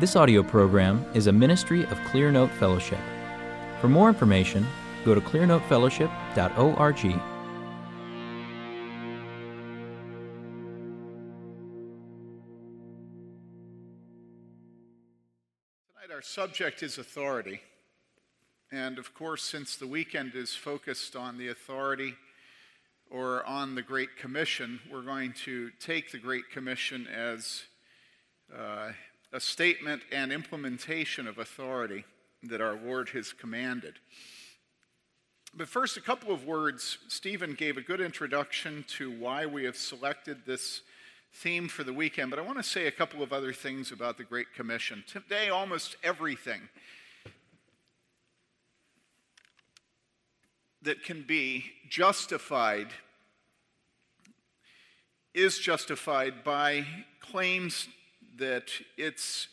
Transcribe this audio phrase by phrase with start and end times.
[0.00, 3.00] This audio program is a ministry of Clearnote Fellowship.
[3.80, 4.64] For more information,
[5.04, 6.96] go to clearnotefellowship.org.
[6.96, 7.20] Tonight,
[16.12, 17.60] our subject is authority.
[18.70, 22.14] And of course, since the weekend is focused on the authority
[23.10, 27.64] or on the Great Commission, we're going to take the Great Commission as
[28.56, 28.92] uh,
[29.32, 32.04] a statement and implementation of authority
[32.42, 33.94] that our Lord has commanded.
[35.54, 36.98] But first, a couple of words.
[37.08, 40.82] Stephen gave a good introduction to why we have selected this
[41.32, 44.16] theme for the weekend, but I want to say a couple of other things about
[44.18, 45.04] the Great Commission.
[45.06, 46.60] Today, almost everything
[50.82, 52.88] that can be justified
[55.34, 56.86] is justified by
[57.20, 57.88] claims
[58.38, 59.48] that it's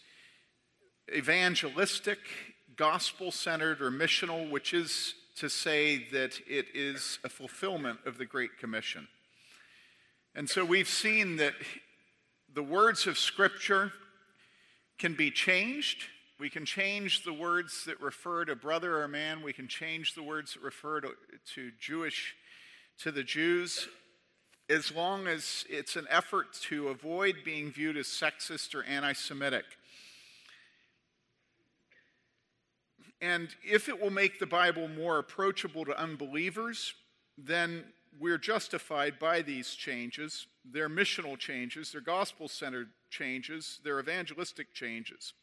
[1.13, 2.19] evangelistic,
[2.75, 8.25] gospel centered, or missional, which is to say that it is a fulfillment of the
[8.25, 9.07] Great Commission.
[10.33, 11.53] And so we've seen that
[12.53, 13.91] the words of Scripture
[14.97, 16.05] can be changed.
[16.39, 19.41] We can change the words that refer to brother or man.
[19.41, 21.09] We can change the words that refer to,
[21.55, 22.35] to Jewish,
[22.99, 23.87] to the Jews,
[24.69, 29.65] as long as it's an effort to avoid being viewed as sexist or anti Semitic.
[33.21, 36.93] And if it will make the Bible more approachable to unbelievers,
[37.37, 37.85] then
[38.19, 40.47] we're justified by these changes.
[40.63, 45.33] They're missional changes, they're gospel centered changes, they're evangelistic changes.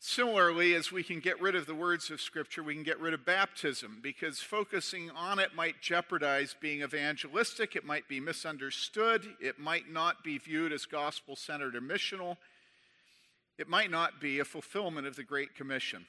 [0.00, 3.14] Similarly, as we can get rid of the words of Scripture, we can get rid
[3.14, 7.74] of baptism because focusing on it might jeopardize being evangelistic.
[7.74, 9.26] It might be misunderstood.
[9.40, 12.36] It might not be viewed as gospel centered or missional.
[13.58, 16.06] It might not be a fulfillment of the Great Commission.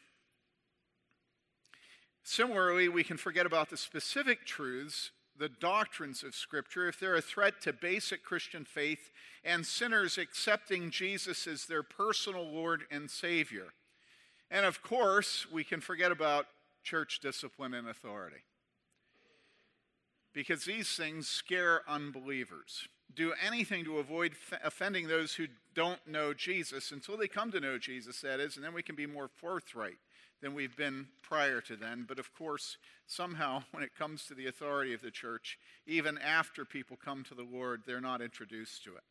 [2.24, 7.22] Similarly, we can forget about the specific truths, the doctrines of Scripture, if they're a
[7.22, 9.10] threat to basic Christian faith
[9.44, 13.74] and sinners accepting Jesus as their personal Lord and Savior.
[14.52, 16.48] And of course, we can forget about
[16.84, 18.44] church discipline and authority.
[20.34, 22.88] Because these things scare unbelievers.
[23.16, 24.34] Do anything to avoid
[24.64, 28.64] offending those who don't know Jesus until they come to know Jesus, that is, and
[28.64, 29.98] then we can be more forthright
[30.42, 32.06] than we've been prior to then.
[32.08, 32.78] But of course,
[33.08, 37.36] somehow, when it comes to the authority of the church, even after people come to
[37.36, 39.04] the Lord, they're not introduced to it.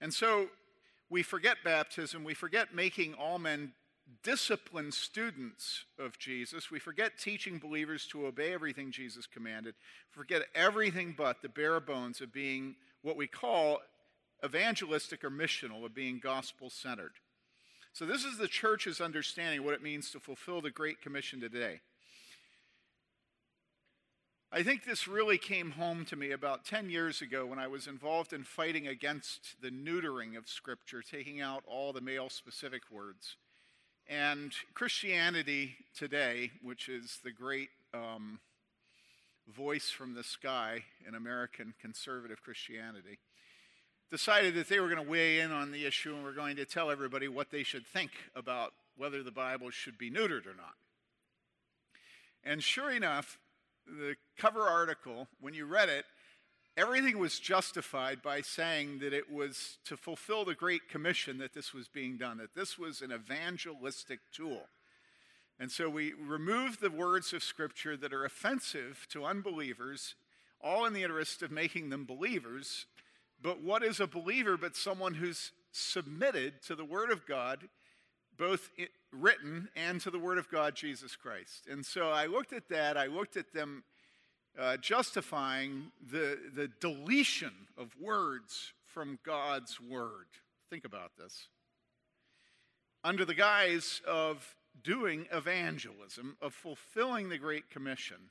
[0.00, 0.48] And so
[1.10, 3.72] we forget baptism, we forget making all men
[4.22, 6.70] disciplined students of Jesus.
[6.70, 9.74] We forget teaching believers to obey everything Jesus commanded.
[10.10, 13.80] Forget everything but the bare bones of being what we call
[14.44, 17.12] evangelistic or missional, of being gospel centered.
[17.92, 21.80] So, this is the church's understanding what it means to fulfill the Great Commission today.
[24.50, 27.86] I think this really came home to me about 10 years ago when I was
[27.86, 33.36] involved in fighting against the neutering of Scripture, taking out all the male specific words.
[34.08, 38.40] And Christianity Today, which is the great um,
[39.54, 43.18] voice from the sky in American conservative Christianity,
[44.10, 46.64] decided that they were going to weigh in on the issue and were going to
[46.64, 50.76] tell everybody what they should think about whether the Bible should be neutered or not.
[52.42, 53.38] And sure enough,
[53.86, 56.06] the cover article, when you read it,
[56.78, 61.74] everything was justified by saying that it was to fulfill the Great Commission that this
[61.74, 64.62] was being done, that this was an evangelistic tool.
[65.58, 70.14] And so we remove the words of Scripture that are offensive to unbelievers,
[70.60, 72.86] all in the interest of making them believers.
[73.42, 77.68] But what is a believer but someone who's submitted to the Word of God,
[78.36, 78.70] both
[79.12, 81.66] written and to the Word of God, Jesus Christ?
[81.68, 83.82] And so I looked at that, I looked at them
[84.58, 90.26] uh, justifying the, the deletion of words from God's Word.
[90.70, 91.48] Think about this.
[93.04, 98.30] Under the guise of doing evangelism, of fulfilling the Great Commission.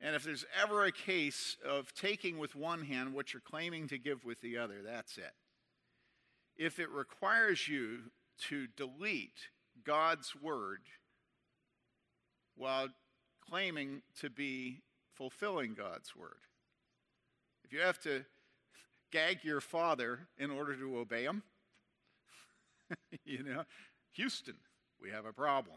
[0.00, 3.98] And if there's ever a case of taking with one hand what you're claiming to
[3.98, 5.32] give with the other, that's it.
[6.56, 8.10] If it requires you
[8.48, 9.48] to delete
[9.84, 10.80] God's word
[12.56, 12.88] while
[13.48, 14.82] claiming to be
[15.18, 16.46] fulfilling God's word.
[17.64, 18.24] If you have to
[19.10, 21.42] gag your father in order to obey him,
[23.24, 23.64] you know,
[24.12, 24.54] Houston,
[25.02, 25.76] we have a problem.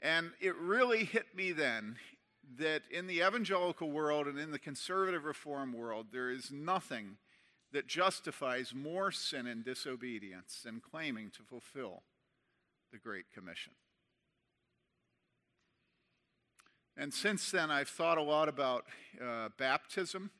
[0.00, 1.96] And it really hit me then
[2.58, 7.18] that in the evangelical world and in the conservative reform world, there is nothing
[7.72, 12.04] that justifies more sin and disobedience than claiming to fulfill
[12.90, 13.74] the Great Commission.
[17.00, 18.84] And since then, I've thought a lot about
[19.24, 20.32] uh, baptism.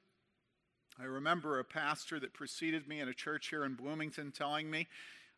[1.01, 4.89] I remember a pastor that preceded me in a church here in Bloomington telling me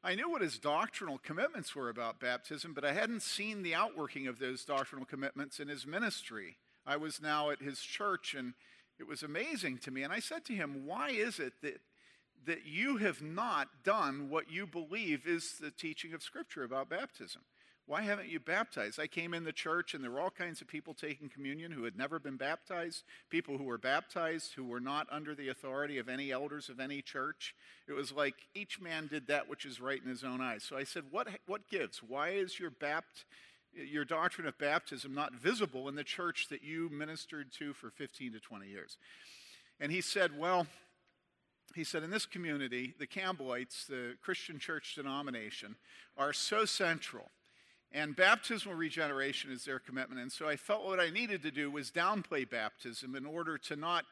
[0.02, 4.28] I knew what his doctrinal commitments were about baptism, but I hadn't seen the outworking
[4.28, 6.56] of those doctrinal commitments in his ministry.
[6.86, 8.54] I was now at his church, and
[8.98, 10.02] it was amazing to me.
[10.02, 11.82] And I said to him, Why is it that,
[12.46, 17.42] that you have not done what you believe is the teaching of Scripture about baptism?
[17.90, 19.00] Why haven't you baptized?
[19.00, 21.82] I came in the church and there were all kinds of people taking communion who
[21.82, 26.08] had never been baptized, people who were baptized who were not under the authority of
[26.08, 27.52] any elders of any church.
[27.88, 30.62] It was like each man did that which is right in his own eyes.
[30.62, 32.00] So I said, What, what gives?
[32.00, 33.24] Why is your bapt,
[33.72, 38.34] your doctrine of baptism not visible in the church that you ministered to for 15
[38.34, 38.98] to 20 years?
[39.80, 40.68] And he said, Well,
[41.74, 45.74] he said, in this community, the Campbellites, the Christian church denomination,
[46.16, 47.32] are so central
[47.92, 50.20] and baptismal regeneration is their commitment.
[50.20, 53.76] And so I felt what I needed to do was downplay baptism in order to
[53.76, 54.04] not,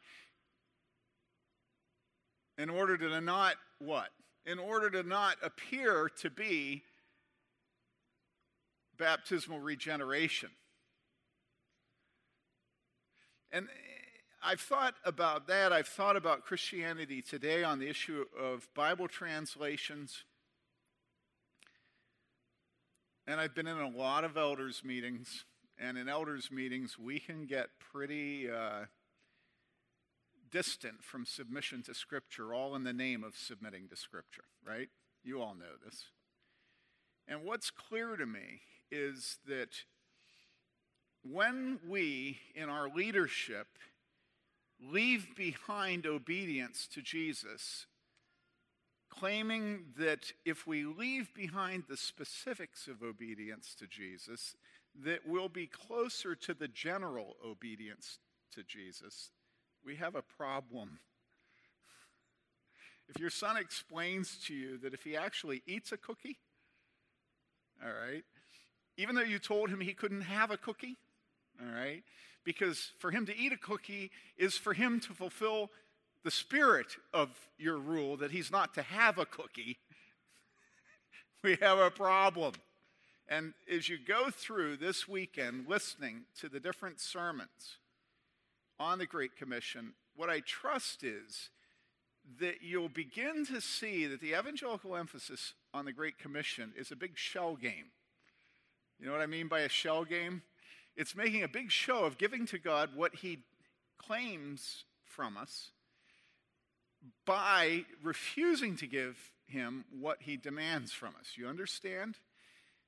[2.56, 4.08] in order to not what?
[4.44, 6.82] In order to not appear to be
[8.98, 10.50] baptismal regeneration.
[13.52, 13.68] And
[14.42, 15.72] I've thought about that.
[15.72, 20.24] I've thought about Christianity Today on the issue of Bible translations.
[23.28, 25.44] And I've been in a lot of elders' meetings,
[25.78, 28.86] and in elders' meetings, we can get pretty uh,
[30.50, 34.88] distant from submission to Scripture, all in the name of submitting to Scripture, right?
[35.22, 36.06] You all know this.
[37.28, 39.82] And what's clear to me is that
[41.22, 43.66] when we, in our leadership,
[44.80, 47.84] leave behind obedience to Jesus
[49.10, 54.54] claiming that if we leave behind the specifics of obedience to Jesus,
[55.04, 58.18] that we'll be closer to the general obedience
[58.54, 59.30] to Jesus,
[59.84, 61.00] we have a problem.
[63.08, 66.38] If your son explains to you that if he actually eats a cookie,
[67.82, 68.24] all right,
[68.96, 70.96] even though you told him he couldn't have a cookie,
[71.60, 72.02] all right,
[72.44, 75.70] because for him to eat a cookie is for him to fulfill
[76.24, 79.78] the spirit of your rule that he's not to have a cookie,
[81.42, 82.52] we have a problem.
[83.28, 87.76] And as you go through this weekend listening to the different sermons
[88.80, 91.50] on the Great Commission, what I trust is
[92.40, 96.96] that you'll begin to see that the evangelical emphasis on the Great Commission is a
[96.96, 97.92] big shell game.
[98.98, 100.42] You know what I mean by a shell game?
[100.96, 103.44] It's making a big show of giving to God what he
[103.98, 105.70] claims from us
[107.28, 111.32] by refusing to give him what he demands from us.
[111.36, 112.16] You understand?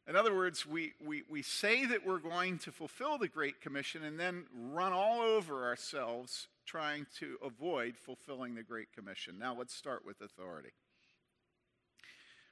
[0.09, 4.03] In other words, we, we, we say that we're going to fulfill the Great Commission
[4.03, 9.39] and then run all over ourselves trying to avoid fulfilling the Great Commission.
[9.39, 10.73] Now let's start with authority.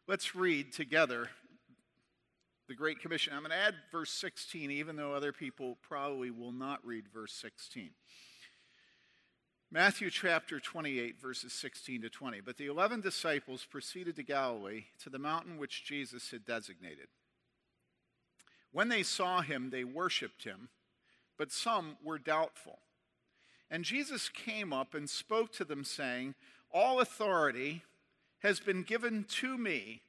[0.07, 1.31] Let's read together
[2.69, 3.33] the Great Commission.
[3.33, 7.33] I'm going to add verse 16, even though other people probably will not read verse
[7.33, 7.91] 16.
[9.71, 12.41] Matthew chapter 28, verses 16 to 20.
[12.41, 17.09] But the eleven disciples proceeded to Galilee, to the mountain which Jesus had designated.
[18.73, 20.71] When they saw him, they worshiped him,
[21.37, 22.79] but some were doubtful.
[23.71, 26.35] And Jesus came up and spoke to them, saying,
[26.73, 27.83] All authority
[28.39, 30.01] has been given to me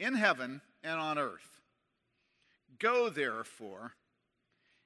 [0.00, 1.60] in heaven and on earth.
[2.80, 3.92] Go, therefore,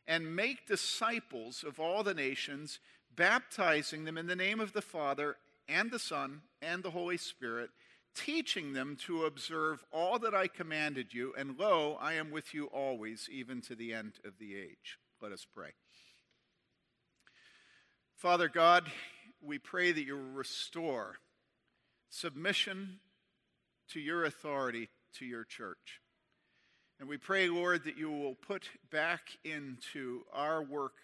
[0.07, 2.81] and make disciples of all the nations
[3.21, 5.37] baptizing them in the name of the Father
[5.69, 7.69] and the Son and the Holy Spirit,
[8.15, 12.65] teaching them to observe all that I commanded you, and lo, I am with you
[12.69, 14.99] always, even to the end of the age.
[15.21, 15.73] Let us pray.
[18.17, 18.91] Father God,
[19.43, 21.19] we pray that you will restore
[22.09, 23.01] submission
[23.91, 26.01] to your authority to your church.
[26.99, 30.95] And we pray, Lord, that you will put back into our work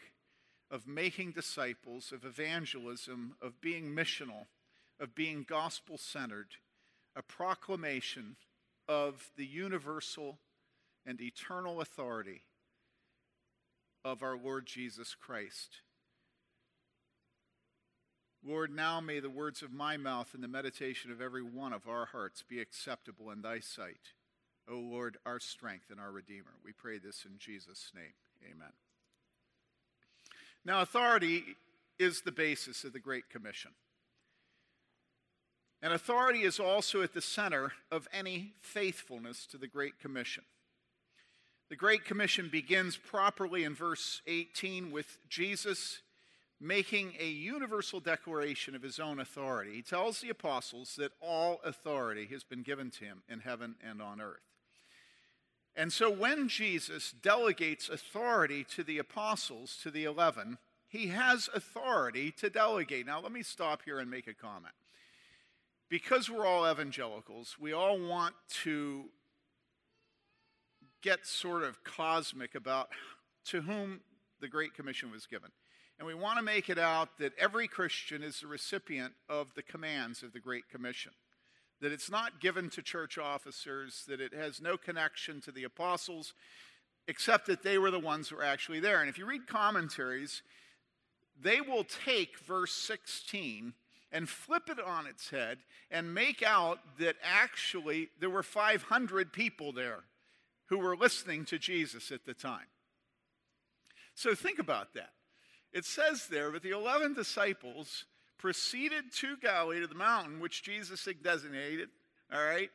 [0.70, 4.46] of making disciples, of evangelism, of being missional,
[4.98, 6.56] of being gospel centered,
[7.14, 8.36] a proclamation
[8.88, 10.38] of the universal
[11.04, 12.42] and eternal authority
[14.04, 15.80] of our Lord Jesus Christ.
[18.44, 21.88] Lord, now may the words of my mouth and the meditation of every one of
[21.88, 24.12] our hearts be acceptable in thy sight.
[24.68, 26.54] O Lord, our strength and our Redeemer.
[26.64, 28.14] We pray this in Jesus' name.
[28.44, 28.72] Amen.
[30.66, 31.44] Now, authority
[31.96, 33.70] is the basis of the Great Commission.
[35.80, 40.42] And authority is also at the center of any faithfulness to the Great Commission.
[41.70, 46.00] The Great Commission begins properly in verse 18 with Jesus
[46.60, 49.74] making a universal declaration of his own authority.
[49.74, 54.02] He tells the apostles that all authority has been given to him in heaven and
[54.02, 54.45] on earth.
[55.76, 60.56] And so when Jesus delegates authority to the apostles, to the eleven,
[60.88, 63.06] he has authority to delegate.
[63.06, 64.74] Now, let me stop here and make a comment.
[65.88, 69.04] Because we're all evangelicals, we all want to
[71.02, 72.88] get sort of cosmic about
[73.44, 74.00] to whom
[74.40, 75.50] the Great Commission was given.
[75.98, 79.62] And we want to make it out that every Christian is the recipient of the
[79.62, 81.12] commands of the Great Commission.
[81.80, 86.32] That it's not given to church officers, that it has no connection to the apostles,
[87.06, 89.00] except that they were the ones who were actually there.
[89.00, 90.42] And if you read commentaries,
[91.40, 93.74] they will take verse 16
[94.12, 95.58] and flip it on its head
[95.90, 100.04] and make out that actually there were 500 people there
[100.66, 102.66] who were listening to Jesus at the time.
[104.14, 105.10] So think about that.
[105.72, 108.06] It says there, but the 11 disciples
[108.38, 111.88] proceeded to Galilee to the mountain which Jesus had designated,
[112.32, 112.70] all right,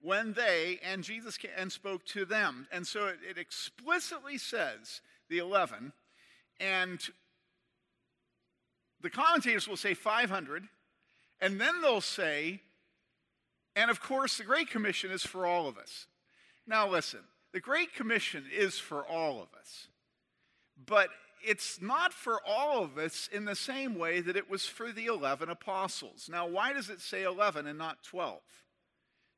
[0.00, 2.66] when they and Jesus came and spoke to them.
[2.70, 5.92] And so it, it explicitly says the 11,
[6.60, 7.00] and
[9.00, 10.64] the commentators will say 500,
[11.40, 12.60] and then they'll say,
[13.76, 16.06] and of course, the Great Commission is for all of us.
[16.66, 17.20] Now, listen,
[17.52, 19.88] the Great Commission is for all of us,
[20.86, 21.08] but
[21.46, 25.06] it's not for all of us in the same way that it was for the
[25.06, 26.28] 11 apostles.
[26.30, 28.40] Now, why does it say 11 and not 12?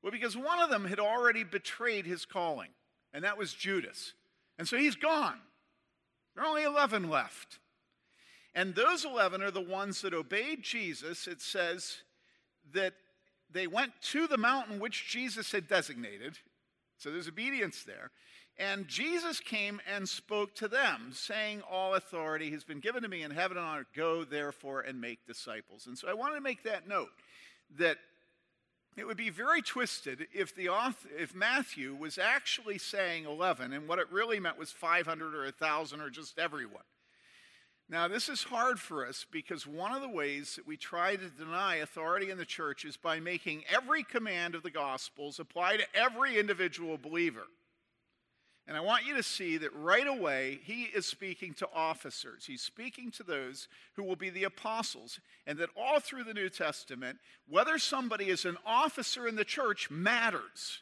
[0.02, 2.70] Well, because one of them had already betrayed his calling,
[3.12, 4.14] and that was Judas.
[4.58, 5.38] And so he's gone.
[6.34, 7.58] There are only 11 left.
[8.54, 11.26] And those 11 are the ones that obeyed Jesus.
[11.26, 11.98] It says
[12.72, 12.94] that
[13.50, 16.38] they went to the mountain which Jesus had designated.
[16.98, 18.10] So there's obedience there.
[18.58, 23.22] And Jesus came and spoke to them, saying, All authority has been given to me
[23.22, 23.86] in heaven and on earth.
[23.94, 25.86] Go, therefore, and make disciples.
[25.86, 27.10] And so I wanted to make that note
[27.78, 27.98] that
[28.96, 33.86] it would be very twisted if, the author, if Matthew was actually saying 11 and
[33.86, 36.82] what it really meant was 500 or 1,000 or just everyone.
[37.88, 41.28] Now, this is hard for us because one of the ways that we try to
[41.28, 45.84] deny authority in the church is by making every command of the Gospels apply to
[45.94, 47.44] every individual believer.
[48.68, 52.46] And I want you to see that right away, he is speaking to officers.
[52.46, 55.20] He's speaking to those who will be the apostles.
[55.46, 57.18] And that all through the New Testament,
[57.48, 60.80] whether somebody is an officer in the church matters.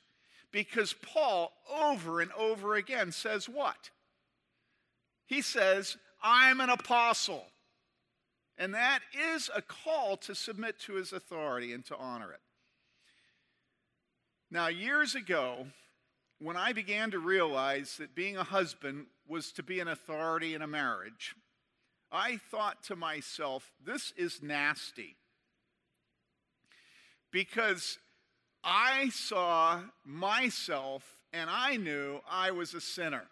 [0.50, 3.90] Because Paul, over and over again, says what?
[5.26, 7.44] He says, I'm an apostle.
[8.56, 9.00] And that
[9.34, 12.40] is a call to submit to his authority and to honor it.
[14.50, 15.66] Now, years ago,
[16.44, 20.60] when I began to realize that being a husband was to be an authority in
[20.60, 21.34] a marriage,
[22.12, 25.16] I thought to myself, this is nasty.
[27.30, 27.98] Because
[28.62, 33.24] I saw myself and I knew I was a sinner.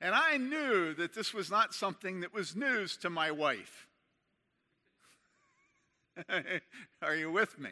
[0.00, 3.86] And I knew that this was not something that was news to my wife.
[7.02, 7.70] Are you with me?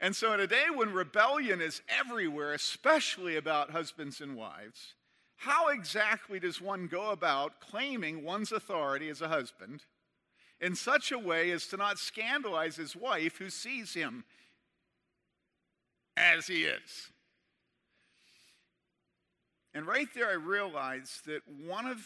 [0.00, 4.94] And so, in a day when rebellion is everywhere, especially about husbands and wives,
[5.38, 9.84] how exactly does one go about claiming one's authority as a husband
[10.60, 14.24] in such a way as to not scandalize his wife who sees him
[16.16, 17.10] as he is?
[19.74, 21.98] And right there, I realized that one of,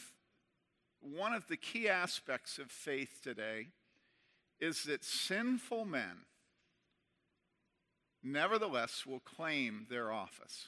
[1.00, 3.68] one of the key aspects of faith today
[4.60, 6.24] is that sinful men
[8.22, 10.66] nevertheless will claim their office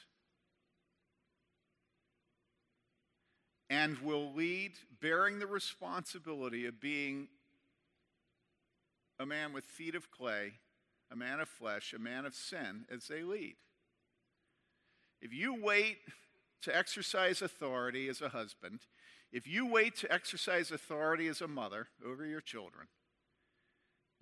[3.69, 7.27] and will lead bearing the responsibility of being
[9.19, 10.53] a man with feet of clay,
[11.11, 13.55] a man of flesh, a man of sin as they lead.
[15.21, 15.97] If you wait
[16.61, 18.81] to exercise authority as a husband,
[19.31, 22.87] if you wait to exercise authority as a mother over your children,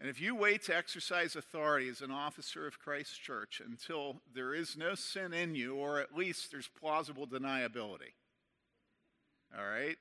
[0.03, 4.53] and if you wait to exercise authority as an officer of Christ's church until there
[4.53, 8.11] is no sin in you, or at least there's plausible deniability,
[9.57, 9.95] all right,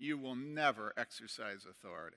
[0.00, 2.16] you will never exercise authority.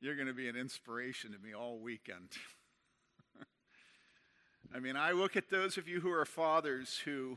[0.00, 2.30] You're going to be an inspiration to me all weekend.
[4.74, 7.36] I mean, I look at those of you who are fathers who,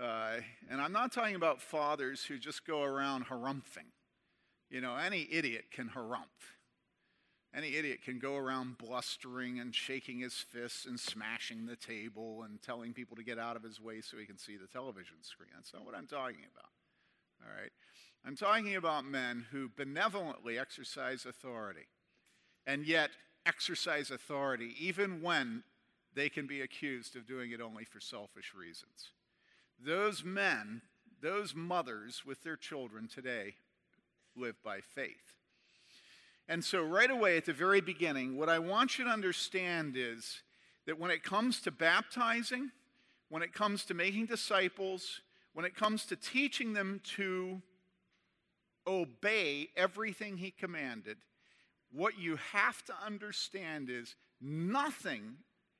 [0.00, 0.34] uh,
[0.70, 3.90] and I'm not talking about fathers who just go around harumphing.
[4.70, 6.54] You know, any idiot can harumph.
[7.52, 12.62] Any idiot can go around blustering and shaking his fists and smashing the table and
[12.62, 15.48] telling people to get out of his way so he can see the television screen.
[15.56, 16.70] That's not what I'm talking about.
[17.42, 17.72] All right?
[18.24, 21.88] I'm talking about men who benevolently exercise authority
[22.66, 23.10] and yet
[23.46, 25.64] exercise authority even when
[26.14, 29.10] they can be accused of doing it only for selfish reasons.
[29.84, 30.82] Those men,
[31.20, 33.54] those mothers with their children today
[34.40, 35.34] live by faith.
[36.48, 40.42] And so, right away at the very beginning, what I want you to understand is
[40.86, 42.70] that when it comes to baptizing,
[43.28, 45.20] when it comes to making disciples,
[45.52, 47.62] when it comes to teaching them to
[48.86, 51.18] obey everything he commanded,
[51.92, 55.34] what you have to understand is nothing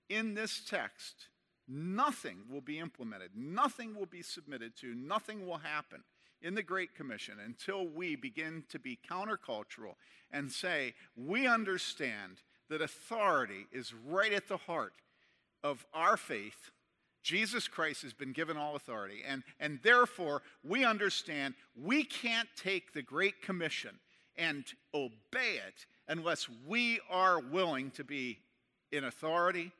[0.08, 1.28] in this text,
[1.66, 6.04] nothing will be implemented, nothing will be submitted to, nothing will happen
[6.42, 9.94] in the Great Commission until we begin to be countercultural
[10.30, 14.94] and say, we understand that authority is right at the heart
[15.62, 16.70] of our faith.
[17.22, 22.92] Jesus Christ has been given all authority, and, and therefore we understand we can't take
[22.92, 23.98] the Great Commission
[24.36, 28.38] and obey it unless we are willing to be
[28.90, 29.72] in authority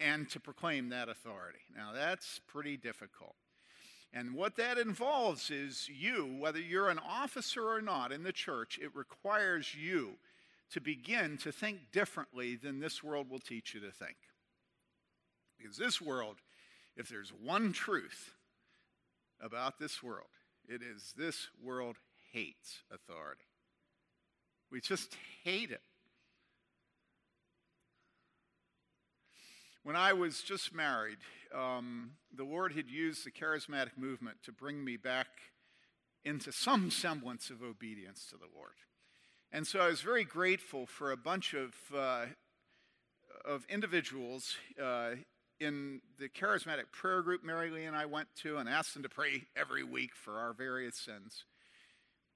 [0.00, 1.60] and to proclaim that authority.
[1.76, 3.34] Now, that's pretty difficult.
[4.16, 8.78] And what that involves is you, whether you're an officer or not in the church,
[8.80, 10.12] it requires you
[10.70, 14.16] to begin to think differently than this world will teach you to think.
[15.58, 16.36] Because this world,
[16.96, 18.32] if there's one truth
[19.40, 20.28] about this world,
[20.68, 21.96] it is this world
[22.32, 23.42] hates authority.
[24.70, 25.82] We just hate it.
[29.84, 31.18] When I was just married,
[31.54, 35.26] um, the Lord had used the charismatic movement to bring me back
[36.24, 38.72] into some semblance of obedience to the Lord.
[39.52, 42.24] And so I was very grateful for a bunch of, uh,
[43.44, 45.16] of individuals uh,
[45.60, 49.10] in the charismatic prayer group Mary Lee and I went to and asked them to
[49.10, 51.44] pray every week for our various sins.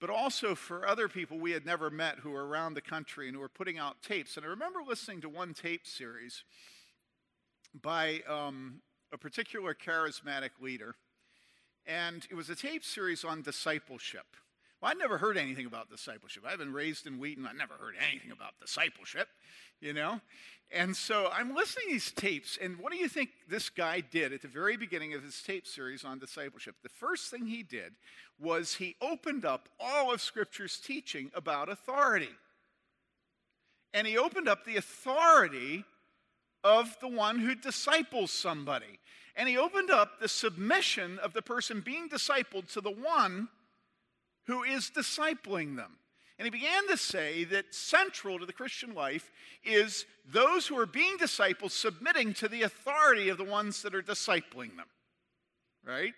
[0.02, 3.34] But also for other people we had never met who were around the country and
[3.34, 4.37] who were putting out tapes.
[4.37, 6.44] And I remember listening to one tape series
[7.82, 8.80] by um,
[9.12, 10.94] a particular charismatic leader.
[11.86, 14.26] And it was a tape series on discipleship.
[14.80, 16.44] Well, I'd never heard anything about discipleship.
[16.46, 17.46] I've been raised in Wheaton.
[17.46, 19.28] I never heard anything about discipleship,
[19.80, 20.20] you know?
[20.70, 24.34] And so I'm listening to these tapes, and what do you think this guy did
[24.34, 26.76] at the very beginning of his tape series on discipleship?
[26.82, 27.94] The first thing he did
[28.38, 32.28] was he opened up all of Scripture's teaching about authority.
[33.94, 35.84] And he opened up the authority
[36.64, 38.98] of the one who disciples somebody.
[39.36, 43.48] And he opened up the submission of the person being discipled to the one
[44.46, 45.92] who is discipling them.
[46.38, 49.30] And he began to say that central to the Christian life
[49.64, 54.02] is those who are being discipled submitting to the authority of the ones that are
[54.02, 54.86] discipling them.
[55.84, 56.14] Right?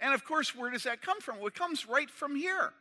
[0.00, 1.38] And of course, where does that come from?
[1.38, 2.72] Well, it comes right from here.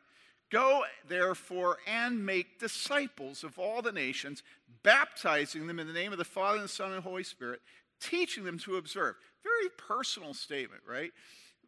[0.50, 4.44] Go, therefore, and make disciples of all the nations,
[4.84, 7.62] baptizing them in the name of the Father, and the Son, and the Holy Spirit,
[8.00, 9.16] teaching them to observe.
[9.44, 11.12] Very personal statement, right?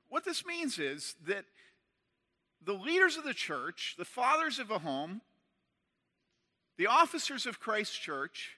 [0.09, 1.45] What this means is that
[2.63, 5.21] the leaders of the church, the fathers of a home,
[6.77, 8.57] the officers of Christ's church,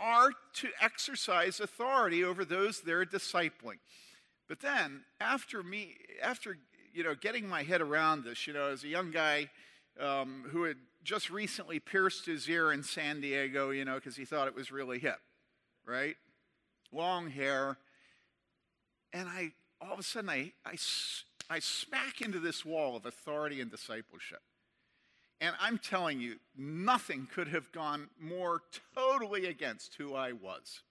[0.00, 3.78] are to exercise authority over those they're discipling.
[4.48, 6.58] But then, after me, after
[6.92, 9.50] you know, getting my head around this, you know, as a young guy
[10.00, 14.24] um, who had just recently pierced his ear in San Diego, you know, because he
[14.24, 15.20] thought it was really hip,
[15.86, 16.16] right?
[16.92, 17.78] Long hair.
[19.12, 20.76] And I, all of a sudden, I, I,
[21.50, 24.42] I smack into this wall of authority and discipleship.
[25.40, 28.62] And I'm telling you, nothing could have gone more
[28.94, 30.82] totally against who I was.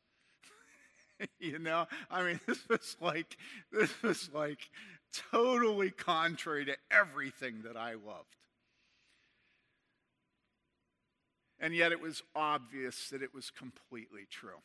[1.39, 3.37] you know, I mean, this was like,
[3.71, 4.69] this was like
[5.31, 8.35] totally contrary to everything that I loved.
[11.59, 14.61] And yet it was obvious that it was completely true.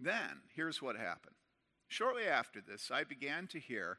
[0.00, 1.36] Then, here's what happened.
[1.88, 3.98] Shortly after this, I began to hear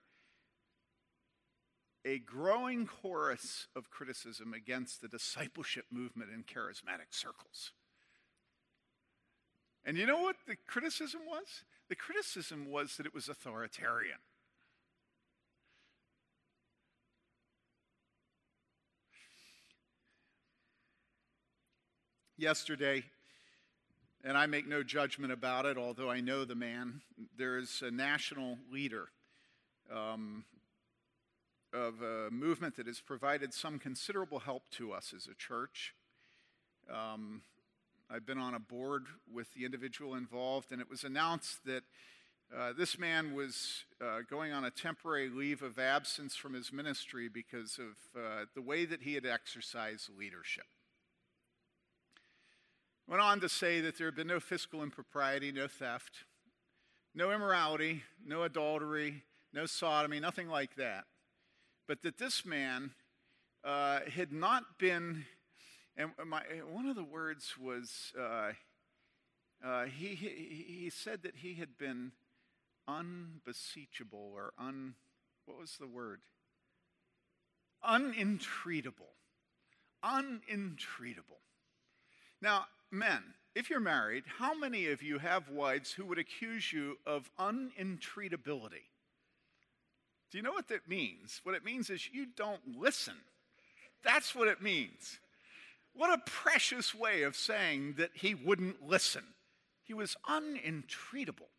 [2.06, 7.72] a growing chorus of criticism against the discipleship movement in charismatic circles.
[9.86, 11.64] And you know what the criticism was?
[11.90, 14.20] The criticism was that it was authoritarian.
[22.44, 23.06] Yesterday,
[24.22, 27.00] and I make no judgment about it, although I know the man.
[27.38, 29.08] There's a national leader
[29.90, 30.44] um,
[31.74, 35.96] of a movement that has provided some considerable help to us as a church.
[36.94, 37.44] Um,
[38.12, 41.84] I've been on a board with the individual involved, and it was announced that
[42.54, 47.30] uh, this man was uh, going on a temporary leave of absence from his ministry
[47.30, 50.66] because of uh, the way that he had exercised leadership.
[53.08, 56.24] Went on to say that there had been no fiscal impropriety, no theft,
[57.14, 61.04] no immorality, no adultery, no sodomy, nothing like that.
[61.88, 62.92] But that this man
[63.64, 65.26] uh, had not been,
[65.98, 68.52] and my, one of the words was, uh,
[69.64, 70.30] uh, he, he,
[70.80, 72.14] he said that he had been
[72.88, 74.96] unbeseechable or un,
[75.46, 76.22] what was the word?
[77.84, 79.14] Unentreatable.
[80.02, 81.40] Unentreatable.
[82.42, 83.24] Now, men,
[83.56, 88.86] if you're married, how many of you have wives who would accuse you of unentreatability?
[90.32, 91.42] Do you know what that means?
[91.44, 93.16] What it means is you don't listen.
[94.04, 95.20] That's what it means.
[95.94, 99.24] What a precious way of saying that he wouldn't listen.
[99.84, 101.50] He was unentreatable.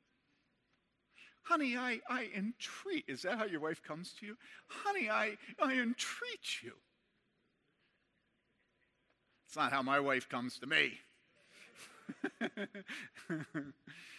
[1.45, 3.05] Honey, I, I entreat.
[3.07, 4.37] Is that how your wife comes to you?
[4.67, 6.73] Honey, I, I entreat you.
[9.47, 10.99] It's not how my wife comes to me.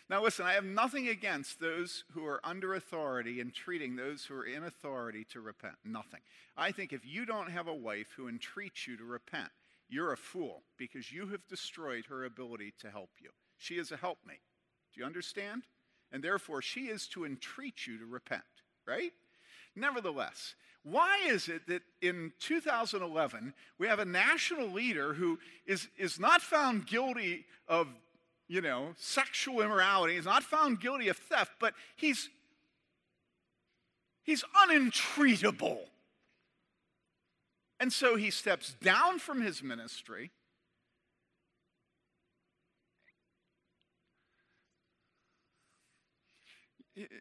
[0.09, 4.35] now, listen, I have nothing against those who are under authority and treating those who
[4.35, 5.75] are in authority to repent.
[5.83, 6.21] Nothing.
[6.57, 9.49] I think if you don't have a wife who entreats you to repent,
[9.89, 13.29] you're a fool because you have destroyed her ability to help you.
[13.57, 14.41] She is a helpmate.
[14.93, 15.63] Do you understand?
[16.11, 18.43] And therefore, she is to entreat you to repent,
[18.87, 19.13] right?
[19.75, 26.19] Nevertheless, why is it that in 2011 we have a national leader who is, is
[26.19, 27.87] not found guilty of,
[28.47, 32.29] you know, sexual immorality, he's not found guilty of theft, but he's
[34.23, 35.85] he's unentreatable.
[37.79, 40.31] And so he steps down from his ministry.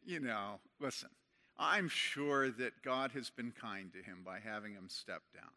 [0.04, 1.08] You know, listen,
[1.56, 5.52] I'm sure that God has been kind to him by having him step down.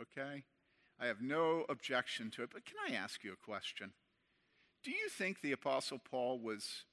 [0.00, 0.44] Okay?
[0.98, 2.50] I have no objection to it.
[2.52, 3.92] But can I ask you a question?
[4.82, 6.84] Do you think the Apostle Paul was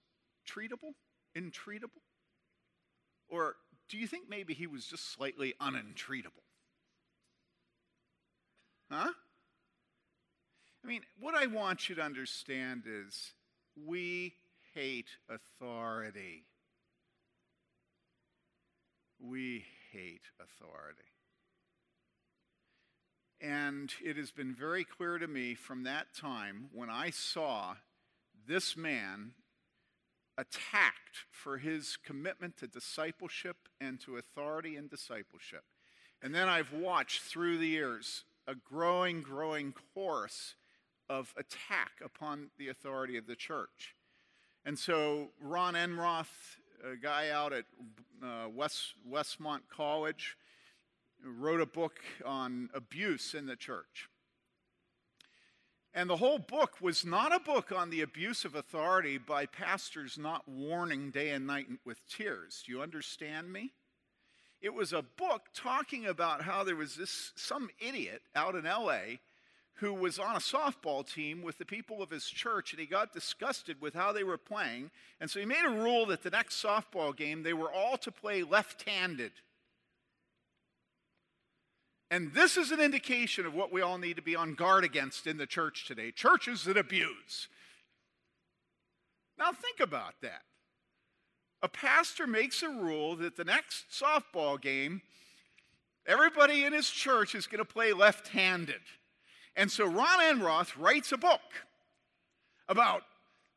[0.48, 0.94] treatable,
[1.36, 2.04] intreatable?
[3.30, 3.56] Or
[3.90, 6.44] do you think maybe he was just slightly unentreatable?
[8.92, 9.12] Huh?
[10.84, 13.34] I mean, what I want you to understand is
[13.86, 14.34] we
[14.74, 16.46] hate authority
[19.20, 21.02] we hate authority.
[23.40, 27.76] And it has been very clear to me from that time when I saw
[28.48, 29.34] this man
[30.38, 35.64] attacked for his commitment to discipleship and to authority and discipleship.
[36.22, 40.56] And then I've watched through the years a growing, growing course
[41.10, 43.96] of attack upon the authority of the church.
[44.66, 47.66] And so Ron Enroth a guy out at
[48.24, 50.38] uh, West, Westmont College,
[51.24, 54.10] wrote a book on abuse in the church.
[55.94, 60.18] And the whole book was not a book on the abuse of authority by pastors
[60.18, 62.62] not warning day and night with tears.
[62.66, 63.74] Do you understand me?
[64.62, 69.18] It was a book talking about how there was this some idiot out in LA
[69.78, 73.14] who was on a softball team with the people of his church, and he got
[73.14, 74.90] disgusted with how they were playing.
[75.22, 78.12] And so he made a rule that the next softball game, they were all to
[78.12, 79.34] play left handed.
[82.10, 85.28] And this is an indication of what we all need to be on guard against
[85.28, 87.48] in the church today churches that abuse.
[89.38, 90.42] Now, think about that.
[91.62, 95.02] A pastor makes a rule that the next softball game,
[96.08, 98.82] everybody in his church is going to play left handed.
[99.58, 101.42] And so Ron Enroth writes a book
[102.70, 103.02] about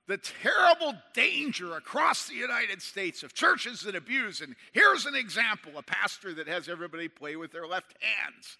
[0.09, 4.41] the terrible danger across the United States of churches that abuse.
[4.41, 8.57] And here's an example a pastor that has everybody play with their left hands.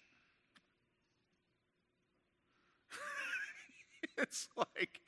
[4.19, 5.01] it's like,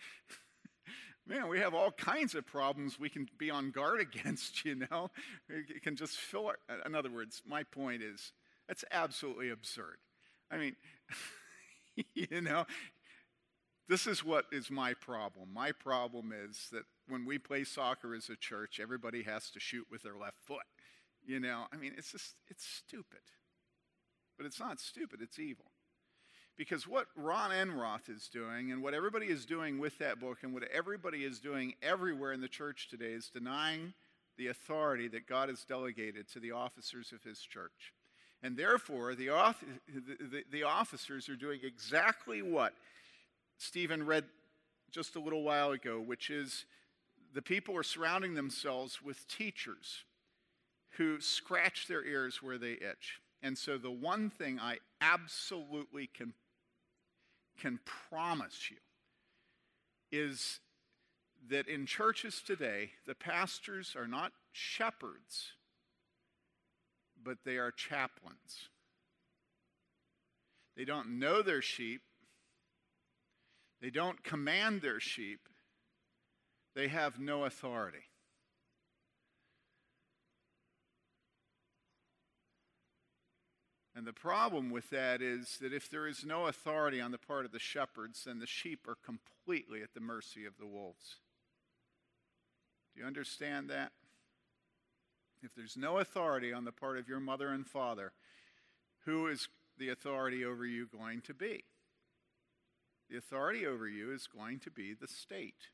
[1.27, 5.11] man, we have all kinds of problems we can be on guard against, you know?
[5.47, 6.57] It can just fill our.
[6.83, 8.33] In other words, my point is,
[8.67, 9.97] that's absolutely absurd.
[10.49, 10.75] I mean,
[12.13, 12.65] you know?
[13.89, 15.49] This is what is my problem.
[15.53, 19.85] My problem is that when we play soccer as a church, everybody has to shoot
[19.91, 20.63] with their left foot.
[21.25, 23.19] You know, I mean, it's just, it's stupid.
[24.37, 25.65] But it's not stupid, it's evil.
[26.57, 30.53] Because what Ron Enroth is doing, and what everybody is doing with that book, and
[30.53, 33.93] what everybody is doing everywhere in the church today, is denying
[34.37, 37.93] the authority that God has delegated to the officers of his church.
[38.43, 39.27] And therefore, the,
[39.87, 42.73] the, the, officers are doing exactly what
[43.57, 44.25] Stephen read
[44.91, 46.65] just a little while ago, which is
[47.33, 50.03] the people are surrounding themselves with teachers
[50.97, 53.21] who scratch their ears where they itch.
[53.41, 56.33] And so, the one thing I absolutely can,
[57.59, 57.79] can
[58.09, 58.77] promise you
[60.11, 60.59] is
[61.49, 65.53] that in churches today, the pastors are not shepherds,
[67.23, 68.69] but they are chaplains.
[70.75, 72.01] They don't know their sheep,
[73.81, 75.47] they don't command their sheep,
[76.75, 78.05] they have no authority.
[83.95, 87.45] And the problem with that is that if there is no authority on the part
[87.45, 91.17] of the shepherds, then the sheep are completely at the mercy of the wolves.
[92.93, 93.91] Do you understand that?
[95.43, 98.13] If there's no authority on the part of your mother and father,
[99.05, 101.65] who is the authority over you going to be?
[103.09, 105.67] The authority over you is going to be the state.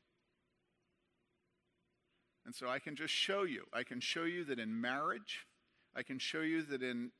[2.44, 3.66] And so I can just show you.
[3.72, 5.46] I can show you that in marriage,
[5.94, 7.12] I can show you that in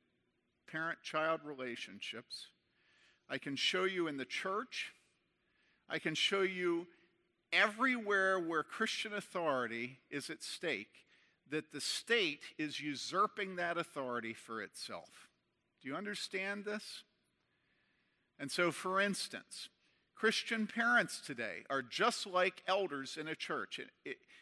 [0.71, 2.49] parent child relationships.
[3.29, 4.93] I can show you in the church.
[5.89, 6.89] I can show you
[7.53, 11.07] everywhere where Christian authority is at stake
[11.51, 15.29] that the state is usurping that authority for itself.
[15.83, 17.03] Do you understand this?
[18.39, 19.69] And so, for instance,
[20.15, 23.81] Christian parents today are just like elders in a church.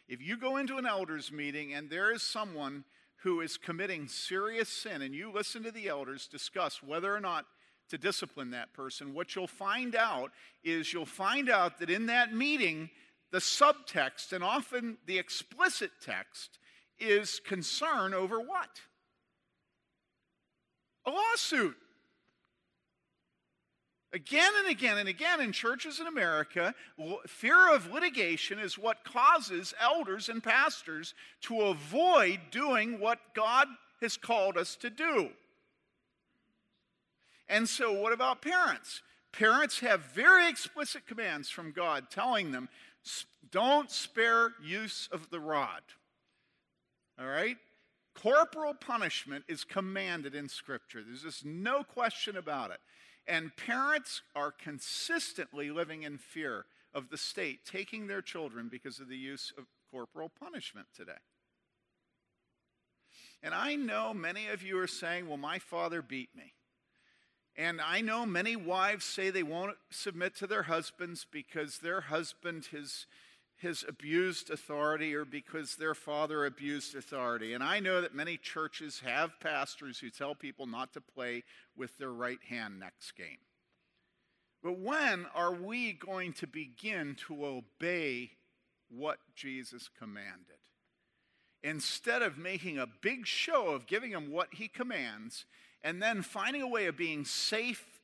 [0.09, 2.85] If you go into an elders meeting and there is someone
[3.23, 7.47] who is committing serious sin and you listen to the elders discuss whether or not
[7.91, 10.31] to discipline that person, what you'll find out
[10.63, 12.91] is you'll find out that in that meeting,
[13.31, 16.59] the subtext and often the explicit text
[17.01, 18.81] is concern over what?
[21.07, 21.77] A lawsuit.
[24.13, 26.75] Again and again and again in churches in America,
[27.27, 33.69] fear of litigation is what causes elders and pastors to avoid doing what God
[34.01, 35.31] has called us to do.
[37.51, 39.03] And so, what about parents?
[39.33, 42.69] Parents have very explicit commands from God telling them
[43.51, 45.83] don't spare use of the rod.
[47.21, 47.57] All right?
[48.15, 51.03] Corporal punishment is commanded in Scripture.
[51.05, 52.81] There's just no question about it.
[53.27, 59.09] And parents are consistently living in fear of the state taking their children because of
[59.09, 61.13] the use of corporal punishment today.
[63.43, 66.55] And I know many of you are saying, well, my father beat me.
[67.57, 72.69] And I know many wives say they won't submit to their husbands because their husband
[72.73, 73.07] has
[73.63, 77.55] has abused authority or because their father abused authority.
[77.55, 81.43] And I know that many churches have pastors who tell people not to play
[81.77, 83.39] with their right hand next game.
[84.63, 88.33] But when are we going to begin to obey
[88.89, 90.59] what Jesus commanded?
[91.63, 95.45] Instead of making a big show of giving him what he commands
[95.83, 98.01] and then finding a way of being safe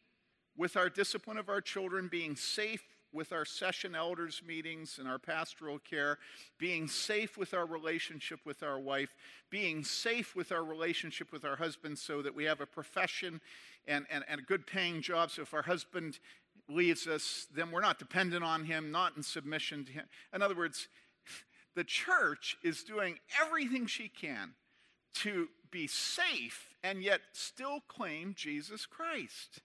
[0.57, 2.83] with our discipline of our children, being safe
[3.15, 6.19] with our session elders meetings and our pastoral care,
[6.59, 9.15] being safe with our relationship with our wife,
[9.51, 13.41] being safe with our relationship with our husband so that we have a profession
[13.87, 15.31] and, and, and a good paying job.
[15.31, 16.19] So if our husband
[16.69, 20.07] leaves us, then we're not dependent on him, not in submission to him.
[20.35, 20.89] In other words,
[21.75, 24.55] the church is doing everything she can
[25.15, 29.61] to be safe and yet still claim Jesus Christ.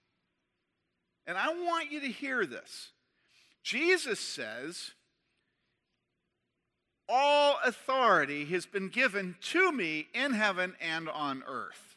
[1.26, 2.90] And I want you to hear this.
[3.62, 4.92] Jesus says,
[7.08, 11.96] All authority has been given to me in heaven and on earth.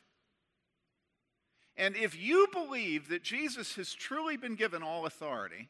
[1.75, 5.69] And if you believe that Jesus has truly been given all authority,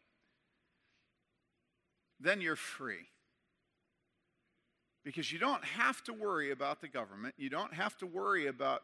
[2.20, 3.08] then you're free.
[5.06, 7.36] Because you don't have to worry about the government.
[7.38, 8.82] You don't have to worry about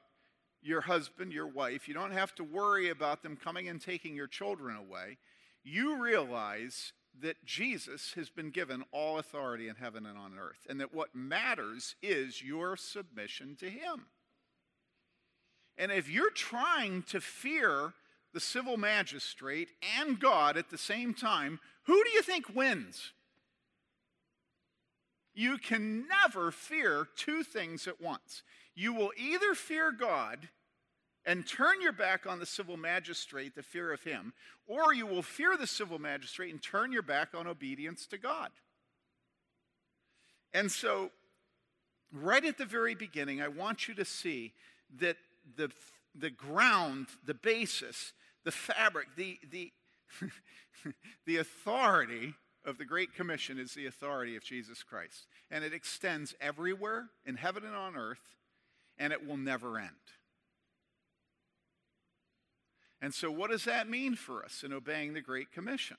[0.62, 1.88] your husband, your wife.
[1.88, 5.17] You don't have to worry about them coming and taking your children away.
[5.63, 10.80] You realize that Jesus has been given all authority in heaven and on earth, and
[10.80, 14.06] that what matters is your submission to Him.
[15.78, 17.93] And if you're trying to fear
[18.34, 23.13] the civil magistrate and God at the same time, who do you think wins?
[25.34, 28.43] You can never fear two things at once.
[28.76, 30.50] You will either fear God
[31.25, 34.34] and turn your back on the civil magistrate, the fear of him,
[34.67, 38.49] or you will fear the civil magistrate and turn your back on obedience to God.
[40.53, 41.12] And so,
[42.12, 44.53] right at the very beginning, I want you to see
[44.99, 45.17] that
[45.55, 45.71] the,
[46.15, 49.71] the ground, the basis, the fabric, the, the,
[51.25, 52.34] the authority
[52.65, 55.27] of the Great Commission is the authority of Jesus Christ.
[55.51, 58.36] And it extends everywhere in heaven and on earth,
[58.97, 59.89] and it will never end.
[63.01, 65.97] And so, what does that mean for us in obeying the Great Commission?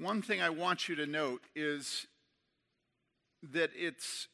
[0.00, 2.06] One thing I want you to note is
[3.42, 4.28] that it's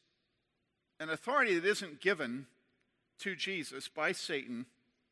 [0.99, 2.45] an authority that isn't given
[3.19, 4.67] to Jesus by Satan,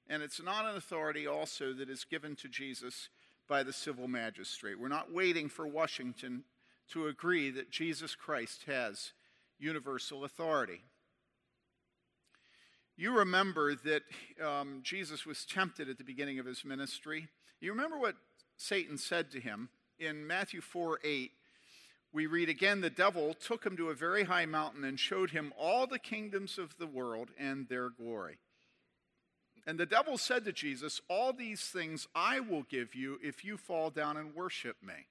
[0.07, 3.09] and it's not an authority also that is given to Jesus
[3.47, 4.79] by the civil magistrate.
[4.79, 6.43] We're not waiting for Washington
[6.93, 9.13] to agree that Jesus Christ has
[9.59, 10.81] universal authority.
[12.95, 14.03] You remember that
[14.43, 17.27] um, Jesus was tempted at the beginning of his ministry.
[17.59, 18.15] You remember what
[18.57, 21.31] Satan said to him in Matthew 4 8,
[22.11, 25.51] we read again the devil took him to a very high mountain and showed him
[25.57, 28.37] all the kingdoms of the world and their glory.
[29.65, 33.57] And the devil said to Jesus, All these things I will give you if you
[33.57, 35.07] fall down and worship me.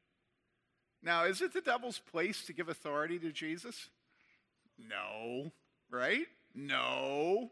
[1.03, 3.89] Now, is it the devil's place to give authority to Jesus?
[4.79, 5.53] No,
[5.91, 6.27] right?
[6.55, 7.51] No.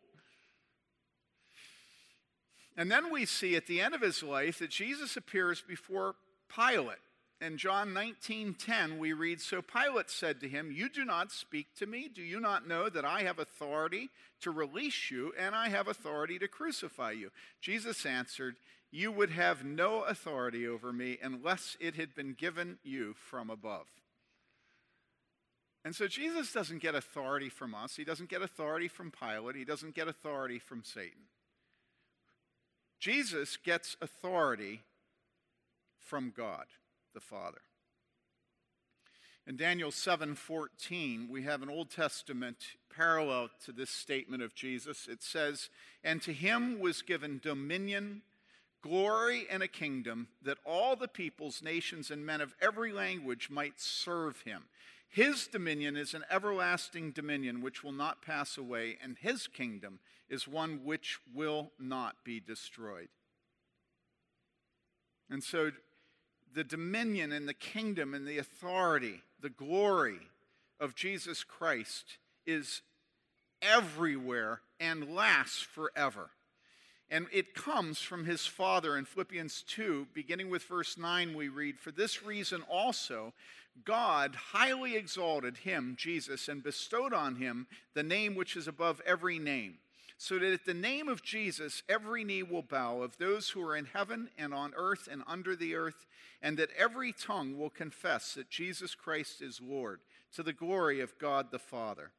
[2.76, 6.14] And then we see at the end of his life that Jesus appears before
[6.48, 6.98] Pilate
[7.40, 11.86] in John 19:10 we read so Pilate said to him you do not speak to
[11.86, 14.10] me do you not know that I have authority
[14.42, 18.56] to release you and I have authority to crucify you Jesus answered
[18.90, 23.86] you would have no authority over me unless it had been given you from above
[25.84, 29.64] and so Jesus doesn't get authority from us he doesn't get authority from Pilate he
[29.64, 31.28] doesn't get authority from Satan
[33.00, 34.82] Jesus gets authority
[35.98, 36.66] from God
[37.14, 37.62] the Father.
[39.46, 45.08] In Daniel 7:14, we have an Old Testament parallel to this statement of Jesus.
[45.08, 45.70] It says,
[46.04, 48.22] "And to him was given dominion,
[48.82, 53.80] glory, and a kingdom that all the peoples, nations, and men of every language might
[53.80, 54.68] serve him.
[55.08, 60.46] His dominion is an everlasting dominion which will not pass away, and his kingdom is
[60.46, 63.08] one which will not be destroyed."
[65.28, 65.72] And so
[66.52, 70.30] the dominion and the kingdom and the authority, the glory
[70.78, 72.82] of Jesus Christ is
[73.60, 76.30] everywhere and lasts forever.
[77.10, 81.78] And it comes from his Father in Philippians 2, beginning with verse 9, we read,
[81.78, 83.32] For this reason also,
[83.84, 89.38] God highly exalted him, Jesus, and bestowed on him the name which is above every
[89.38, 89.78] name
[90.22, 93.74] so that at the name of Jesus, every knee will bow of those who are
[93.74, 96.04] in heaven and on earth and under the earth,
[96.42, 100.00] and that every tongue will confess that Jesus Christ is Lord,
[100.34, 102.10] to the glory of God the Father.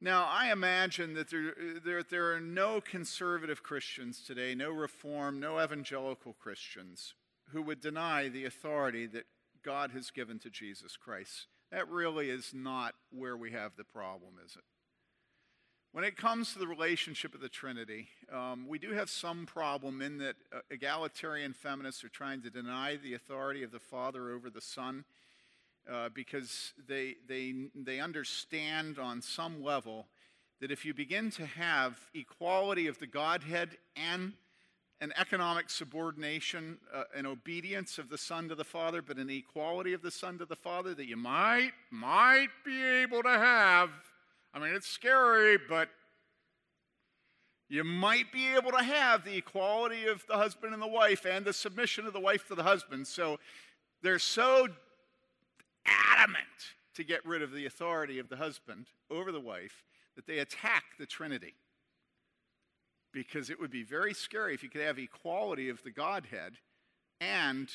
[0.00, 5.62] Now, I imagine that there, there, there, are no conservative Christians today, no reform, no
[5.62, 7.14] evangelical Christians,
[7.52, 9.26] who would deny the authority that
[9.62, 11.48] God has given to Jesus Christ.
[11.70, 14.64] That really is not where we have the problem, is it?
[15.92, 20.00] When it comes to the relationship of the Trinity, um, we do have some problem
[20.00, 24.48] in that uh, egalitarian feminists are trying to deny the authority of the Father over
[24.48, 25.04] the Son
[25.90, 30.06] uh, because they, they, they understand on some level
[30.60, 34.32] that if you begin to have equality of the Godhead and
[35.00, 39.94] an economic subordination, uh, an obedience of the Son to the Father, but an equality
[39.94, 43.90] of the Son to the Father that you might, might be able to have.
[44.52, 45.88] I mean, it's scary, but
[47.70, 51.44] you might be able to have the equality of the husband and the wife and
[51.44, 53.06] the submission of the wife to the husband.
[53.06, 53.38] So
[54.02, 54.68] they're so
[55.86, 56.44] adamant
[56.94, 59.84] to get rid of the authority of the husband over the wife
[60.16, 61.54] that they attack the Trinity
[63.12, 66.54] because it would be very scary if you could have equality of the Godhead
[67.20, 67.68] and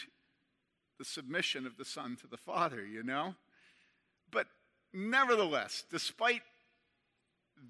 [0.97, 3.35] the submission of the Son to the Father, you know?
[4.31, 4.47] But
[4.93, 6.41] nevertheless, despite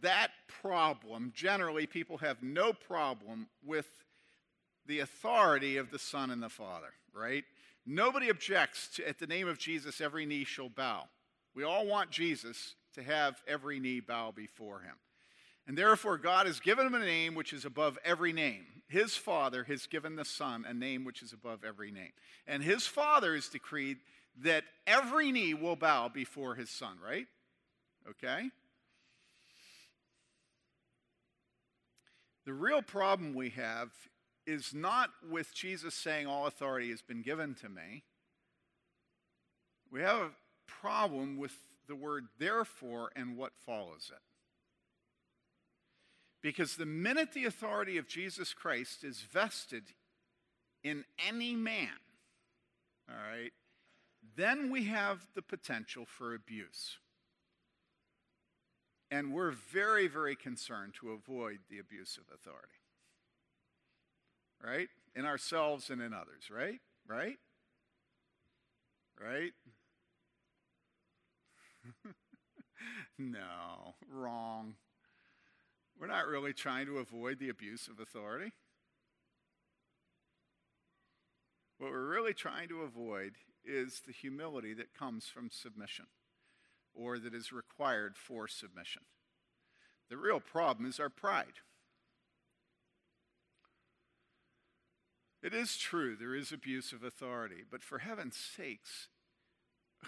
[0.01, 0.31] that
[0.61, 3.87] problem, generally people have no problem with
[4.85, 7.43] the authority of the Son and the Father, right?
[7.85, 11.03] Nobody objects to, at the name of Jesus, every knee shall bow.
[11.53, 14.95] We all want Jesus to have every knee bow before him.
[15.67, 18.65] And therefore, God has given him a name which is above every name.
[18.87, 22.11] His Father has given the Son a name which is above every name.
[22.47, 23.97] And his Father has decreed
[24.43, 27.25] that every knee will bow before his Son, right?
[28.09, 28.49] Okay?
[32.45, 33.89] The real problem we have
[34.45, 38.03] is not with Jesus saying, All authority has been given to me.
[39.91, 40.31] We have a
[40.67, 41.53] problem with
[41.87, 44.21] the word therefore and what follows it.
[46.41, 49.83] Because the minute the authority of Jesus Christ is vested
[50.83, 51.89] in any man,
[53.09, 53.51] all right,
[54.35, 56.97] then we have the potential for abuse.
[59.09, 62.84] And we're very, very concerned to avoid the abuse of authority.
[64.65, 64.87] Right?
[65.15, 66.79] In ourselves and in others, right?
[67.07, 67.37] Right?
[69.21, 69.51] Right?
[73.19, 74.75] no, wrong.
[75.99, 78.51] We're not really trying to avoid the abuse of authority.
[81.77, 86.05] What we're really trying to avoid is the humility that comes from submission
[86.93, 89.03] or that is required for submission.
[90.09, 91.59] The real problem is our pride.
[95.45, 99.09] It is true, there is abuse of authority, but for heaven's sakes,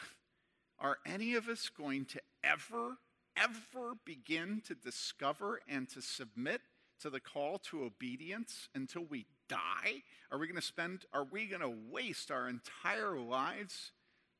[0.79, 2.97] are any of us going to ever,
[3.37, 6.61] ever begin to discover and to submit
[7.01, 10.01] to the call to obedience until we die?
[10.31, 13.91] Are we going to spend, are we going to waste our entire lives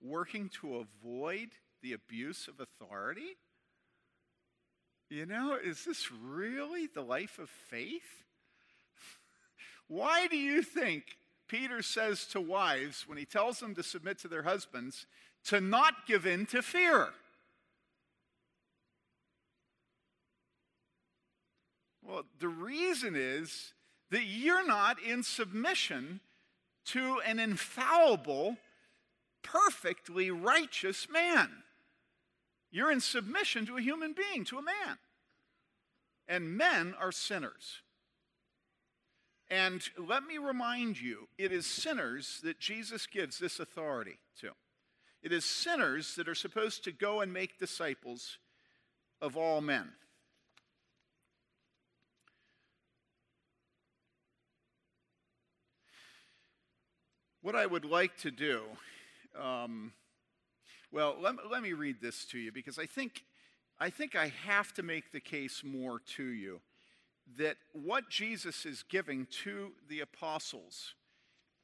[0.01, 1.49] working to avoid
[1.83, 3.37] the abuse of authority?
[5.11, 8.23] You know, is this really the life of faith?
[9.87, 11.17] Why do you think
[11.47, 15.05] Peter says to wives, when he tells them to submit to their husbands,
[15.45, 17.09] to not give in to fear?
[22.03, 23.73] Well, the reason is
[24.11, 26.21] that you're not in submission
[26.85, 28.57] to an infallible,
[29.43, 31.49] perfectly righteous man.
[32.71, 34.97] You're in submission to a human being, to a man.
[36.27, 37.81] And men are sinners.
[39.49, 44.51] And let me remind you, it is sinners that Jesus gives this authority to.
[45.23, 48.37] It is sinners that are supposed to go and make disciples
[49.21, 49.91] of all men.
[57.41, 58.63] What I would like to do,
[59.39, 59.93] um,
[60.91, 63.23] well, let, let me read this to you because I think,
[63.79, 66.59] I think I have to make the case more to you
[67.37, 70.93] that what Jesus is giving to the apostles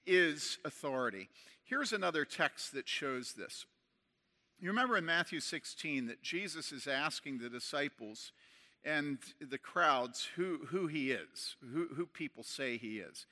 [0.05, 1.30] is authority.
[1.64, 3.66] Here's another text that shows this.
[4.59, 8.32] You remember in Matthew 16 that Jesus is asking the disciples
[8.84, 13.26] and the crowds who, who he is, who, who people say he is.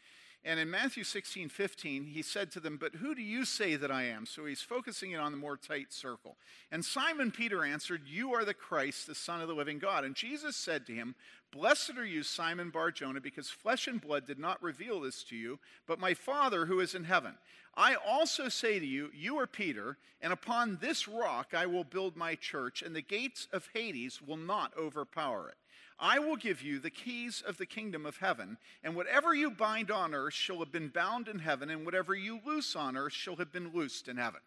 [0.44, 3.92] And in Matthew 16, 15, he said to them, But who do you say that
[3.92, 4.26] I am?
[4.26, 6.36] So he's focusing it on the more tight circle.
[6.72, 10.04] And Simon Peter answered, You are the Christ, the Son of the living God.
[10.04, 11.14] And Jesus said to him,
[11.52, 15.36] Blessed are you, Simon Bar Jonah, because flesh and blood did not reveal this to
[15.36, 17.36] you, but my Father who is in heaven.
[17.76, 22.18] I also say to you, You are Peter, and upon this rock I will build
[22.18, 25.56] my church, and the gates of Hades will not overpower it.
[26.02, 29.92] I will give you the keys of the kingdom of heaven, and whatever you bind
[29.92, 33.36] on earth shall have been bound in heaven, and whatever you loose on earth shall
[33.36, 34.42] have been loosed in heaven.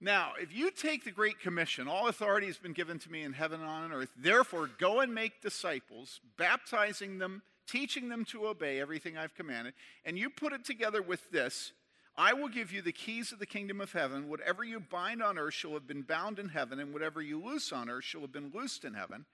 [0.00, 3.34] Now, if you take the Great Commission, all authority has been given to me in
[3.34, 8.80] heaven and on earth, therefore go and make disciples, baptizing them, teaching them to obey
[8.80, 9.74] everything I've commanded,
[10.06, 11.72] and you put it together with this
[12.16, 14.28] I will give you the keys of the kingdom of heaven.
[14.28, 17.72] Whatever you bind on earth shall have been bound in heaven, and whatever you loose
[17.72, 19.24] on earth shall have been loosed in heaven.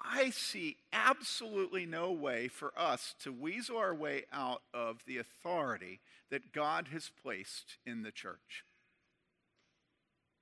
[0.00, 6.00] I see absolutely no way for us to weasel our way out of the authority
[6.30, 8.64] that God has placed in the church.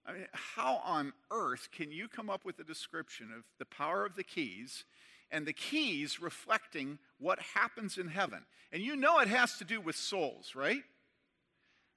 [0.07, 4.07] I mean, how on earth can you come up with a description of the power
[4.07, 4.85] of the keys
[5.31, 8.45] and the keys reflecting what happens in heaven?
[8.73, 10.83] And you know it has to do with souls, right?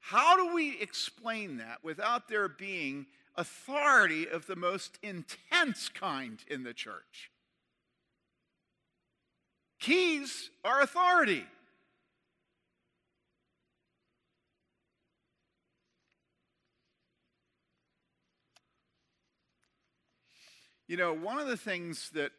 [0.01, 6.63] How do we explain that without there being authority of the most intense kind in
[6.63, 7.31] the church?
[9.79, 11.45] Keys are authority.
[20.87, 22.31] You know, one of the things that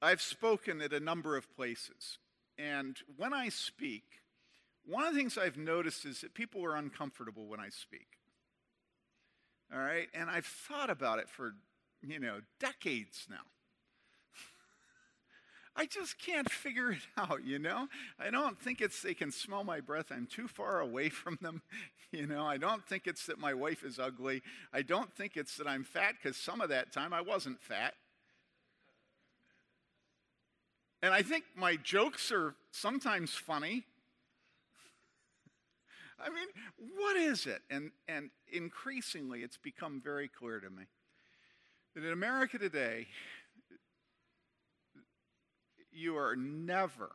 [0.00, 2.18] I've spoken at a number of places,
[2.58, 4.21] and when I speak,
[4.86, 8.18] one of the things I've noticed is that people are uncomfortable when I speak.
[9.72, 10.08] All right?
[10.12, 11.54] And I've thought about it for,
[12.02, 13.36] you know, decades now.
[15.76, 17.88] I just can't figure it out, you know?
[18.18, 20.06] I don't think it's they can smell my breath.
[20.10, 21.62] I'm too far away from them,
[22.10, 22.44] you know?
[22.44, 24.42] I don't think it's that my wife is ugly.
[24.72, 27.94] I don't think it's that I'm fat because some of that time I wasn't fat.
[31.02, 33.84] And I think my jokes are sometimes funny.
[36.22, 36.48] I mean,
[36.96, 37.62] what is it?
[37.70, 40.84] And, and increasingly, it's become very clear to me
[41.94, 43.08] that in America today,
[45.90, 47.12] you are never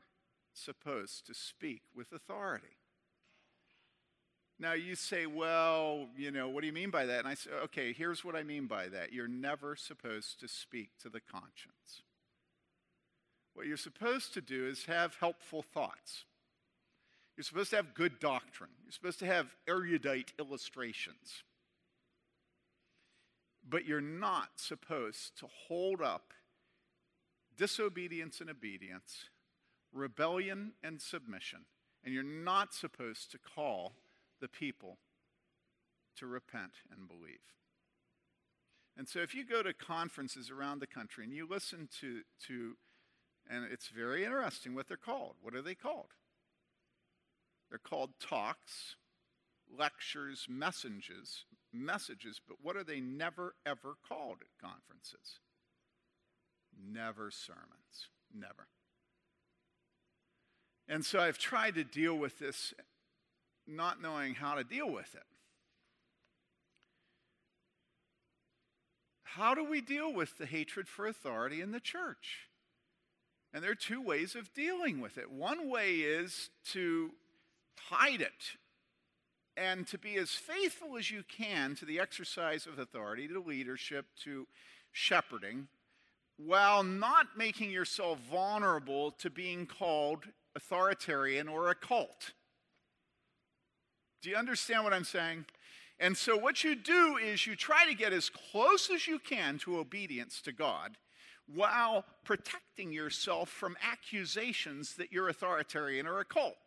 [0.54, 2.78] supposed to speak with authority.
[4.60, 7.20] Now you say, well, you know, what do you mean by that?
[7.20, 9.14] And I say, okay, here's what I mean by that.
[9.14, 12.02] You're never supposed to speak to the conscience.
[13.54, 16.26] What you're supposed to do is have helpful thoughts.
[17.38, 18.72] You're supposed to have good doctrine.
[18.84, 21.44] You're supposed to have erudite illustrations.
[23.70, 26.34] But you're not supposed to hold up
[27.56, 29.26] disobedience and obedience,
[29.94, 31.66] rebellion and submission.
[32.04, 33.94] And you're not supposed to call
[34.42, 34.98] the people
[36.18, 37.38] to repent and believe.
[38.98, 42.76] And so if you go to conferences around the country and you listen to, to
[43.48, 45.36] and it's very interesting what they're called.
[45.42, 46.14] What are they called?
[47.70, 48.96] They're called talks,
[49.76, 55.40] lectures, messages, messages, but what are they never ever called at conferences?
[56.80, 58.10] Never sermons.
[58.34, 58.68] Never.
[60.88, 62.74] And so I've tried to deal with this
[63.68, 65.24] not knowing how to deal with it.
[69.24, 72.48] How do we deal with the hatred for authority in the church?
[73.54, 75.30] And there are two ways of dealing with it.
[75.30, 77.12] One way is to
[77.90, 78.58] hide it
[79.58, 84.06] and to be as faithful as you can to the exercise of authority, to leadership,
[84.24, 84.48] to
[84.92, 85.68] shepherding,
[86.38, 90.26] while not making yourself vulnerable to being called
[90.56, 92.34] authoritarian or a cult.
[94.22, 95.46] Do you understand what I'm saying?
[96.00, 99.58] And so, what you do is you try to get as close as you can
[99.60, 100.98] to obedience to God
[101.52, 106.58] while protecting yourself from accusations that you're authoritarian or a cult.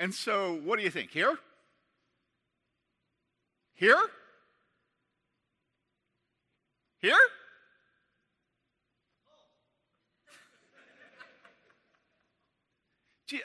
[0.00, 1.10] And so, what do you think?
[1.10, 1.38] Here?
[3.74, 4.00] Here?
[7.02, 7.12] Here?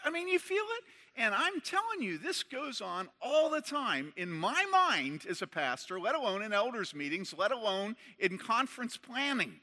[0.05, 0.83] I mean, you feel it?
[1.17, 5.47] And I'm telling you, this goes on all the time in my mind as a
[5.47, 9.55] pastor, let alone in elders' meetings, let alone in conference planning.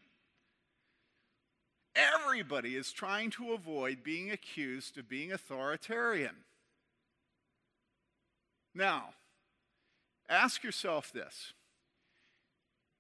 [1.97, 6.37] Everybody is trying to avoid being accused of being authoritarian.
[8.75, 9.11] Now,
[10.29, 11.53] ask yourself this.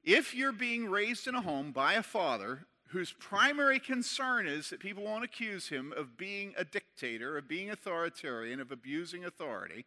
[0.04, 4.80] If you're being raised in a home by a father whose primary concern is that
[4.80, 9.86] people won't accuse him of being a dictator, of being authoritarian, of abusing authority,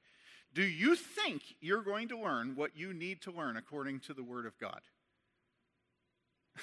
[0.53, 4.23] do you think you're going to learn what you need to learn according to the
[4.23, 4.79] Word of God?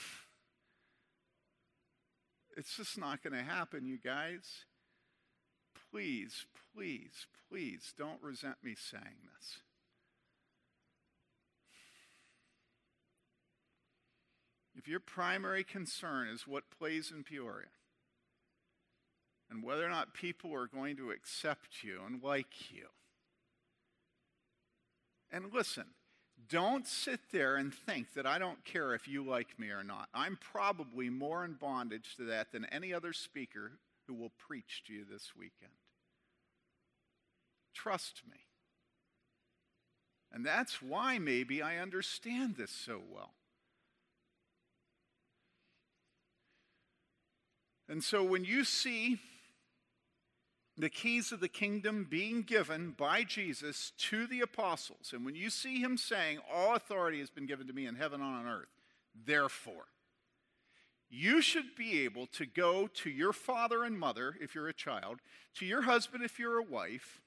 [2.57, 4.65] it's just not going to happen, you guys.
[5.93, 9.59] Please, please, please don't resent me saying this.
[14.75, 17.67] If your primary concern is what plays in Peoria
[19.51, 22.87] and whether or not people are going to accept you and like you,
[25.31, 25.85] and listen,
[26.49, 30.09] don't sit there and think that I don't care if you like me or not.
[30.15, 33.73] I'm probably more in bondage to that than any other speaker
[34.07, 35.73] who will preach to you this weekend.
[37.75, 38.39] Trust me.
[40.33, 43.35] And that's why maybe I understand this so well.
[47.89, 49.19] And so when you see
[50.79, 55.51] the keys of the kingdom being given by Jesus to the apostles, and when you
[55.51, 58.71] see him saying, All authority has been given to me in heaven and on earth,
[59.27, 59.89] therefore,
[61.11, 65.21] you should be able to go to your father and mother if you're a child,
[65.59, 67.21] to your husband if you're a wife,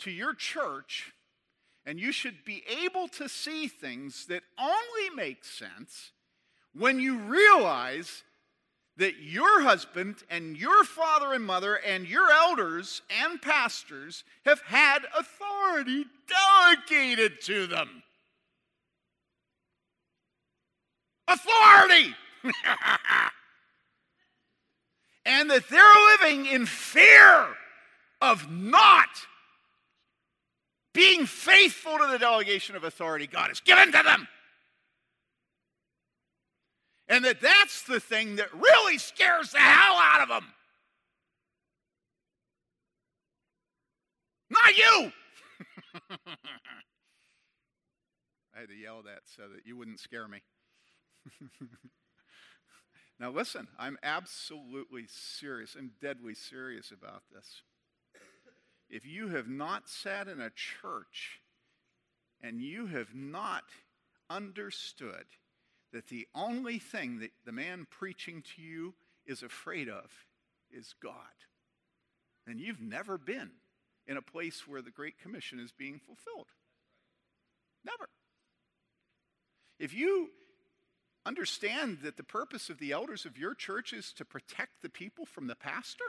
[0.00, 1.12] to your church,
[1.84, 6.12] and you should be able to see things that only make sense
[6.74, 8.22] when you realize
[8.96, 15.06] that your husband and your father and mother and your elders and pastors have had
[15.18, 18.02] authority delegated to them.
[21.26, 22.14] Authority!
[25.24, 25.82] and that they're
[26.20, 27.46] living in fear
[28.20, 29.08] of not
[30.92, 34.28] being faithful to the delegation of authority God has given to them.
[37.08, 40.46] And that that's the thing that really scares the hell out of them.
[44.50, 45.12] Not you.
[48.54, 50.42] I had to yell that so that you wouldn't scare me.
[53.22, 55.76] Now, listen, I'm absolutely serious.
[55.78, 57.62] I'm deadly serious about this.
[58.92, 61.40] If you have not sat in a church
[62.42, 63.64] and you have not
[64.28, 65.24] understood
[65.94, 68.92] that the only thing that the man preaching to you
[69.24, 70.10] is afraid of
[70.70, 71.14] is God,
[72.46, 73.50] then you've never been
[74.06, 76.48] in a place where the Great Commission is being fulfilled.
[77.86, 78.10] Never.
[79.78, 80.28] If you
[81.24, 85.24] understand that the purpose of the elders of your church is to protect the people
[85.24, 86.04] from the pastor,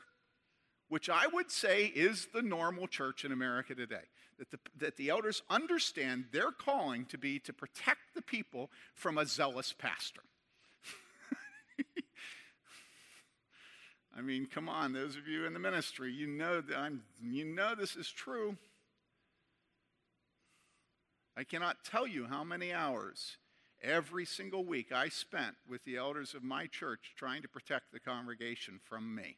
[0.89, 4.05] which I would say is the normal church in America today.
[4.39, 9.17] That the, that the elders understand their calling to be to protect the people from
[9.17, 10.21] a zealous pastor.
[14.17, 17.45] I mean, come on, those of you in the ministry, you know that I'm, you
[17.45, 18.57] know this is true.
[21.35, 23.37] I cannot tell you how many hours
[23.81, 27.99] every single week I spent with the elders of my church trying to protect the
[27.99, 29.37] congregation from me.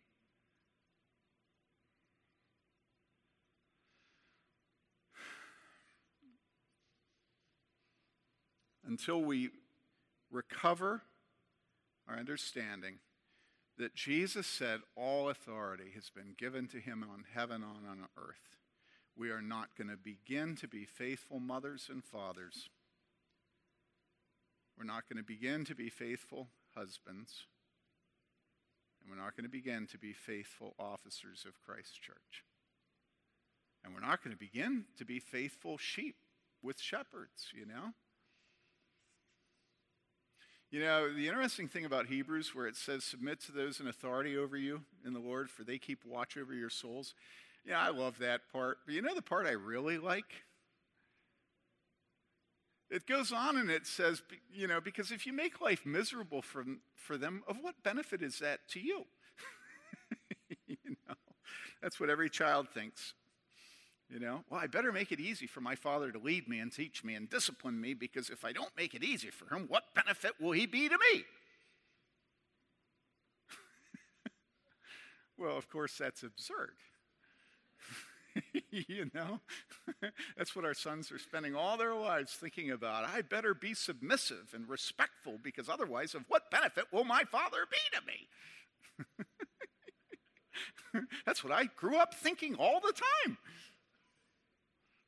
[8.86, 9.50] Until we
[10.32, 11.02] recover
[12.08, 13.00] our understanding
[13.78, 18.58] that Jesus said all authority has been given to him on heaven and on earth,
[19.18, 22.70] we are not going to begin to be faithful mothers and fathers
[24.78, 27.46] we're not going to begin to be faithful husbands.
[29.02, 32.44] And we're not going to begin to be faithful officers of Christ's church.
[33.84, 36.16] And we're not going to begin to be faithful sheep
[36.62, 37.94] with shepherds, you know?
[40.76, 44.38] You know, the interesting thing about Hebrews, where it says, Submit to those in authority
[44.38, 47.14] over you in the Lord, for they keep watch over your souls.
[47.66, 48.80] Yeah, I love that part.
[48.86, 50.26] But you know the part I really like?
[52.90, 54.22] It goes on and it says,
[54.54, 58.40] you know, because if you make life miserable for, for them, of what benefit is
[58.40, 59.06] that to you?
[60.68, 61.16] you know,
[61.82, 63.14] that's what every child thinks.
[64.10, 66.72] You know, well, I better make it easy for my father to lead me and
[66.72, 69.96] teach me and discipline me because if I don't make it easy for him, what
[69.96, 71.24] benefit will he be to me?
[75.40, 76.76] well, of course, that's absurd.
[78.70, 79.40] you know?
[80.38, 83.06] That's what our sons are spending all their lives thinking about.
[83.06, 87.78] I better be submissive and respectful because otherwise, of what benefit will my father be
[87.98, 88.28] to me?
[91.26, 93.38] That's what I grew up thinking all the time.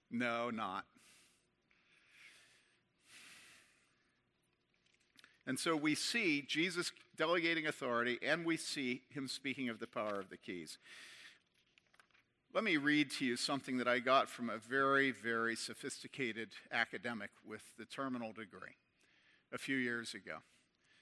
[0.10, 0.86] No, not.
[5.46, 10.20] And so we see Jesus delegating authority, and we see him speaking of the power
[10.20, 10.78] of the keys.
[12.54, 17.30] Let me read to you something that I got from a very, very sophisticated academic
[17.46, 18.76] with the terminal degree
[19.54, 20.38] a few years ago.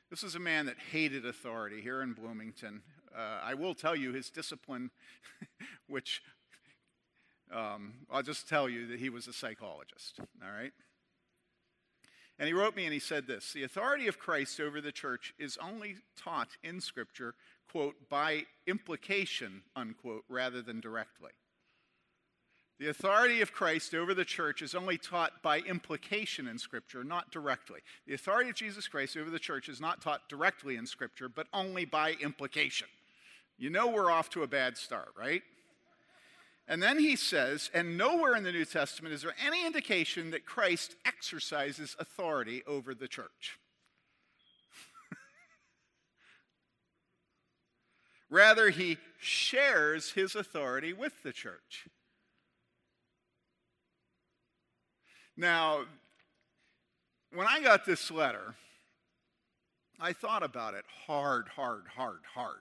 [0.09, 2.83] This is a man that hated authority here in Bloomington.
[3.15, 4.91] Uh, I will tell you his discipline,
[5.87, 6.21] which
[7.53, 10.73] um, I'll just tell you that he was a psychologist, all right?
[12.37, 15.33] And he wrote me and he said this The authority of Christ over the church
[15.39, 17.35] is only taught in Scripture,
[17.71, 21.31] quote, by implication, unquote, rather than directly.
[22.77, 27.31] The authority of Christ over the church is only taught by implication in Scripture, not
[27.31, 27.79] directly.
[28.05, 31.47] The authority of Jesus Christ over the church is not taught directly in Scripture, but
[31.53, 32.87] only by implication.
[33.57, 35.41] You know we're off to a bad start, right?
[36.67, 40.45] And then he says, and nowhere in the New Testament is there any indication that
[40.45, 43.59] Christ exercises authority over the church.
[48.31, 51.87] Rather, he shares his authority with the church.
[55.37, 55.81] Now,
[57.31, 58.55] when I got this letter,
[59.99, 62.55] I thought about it hard, hard, hard, hard,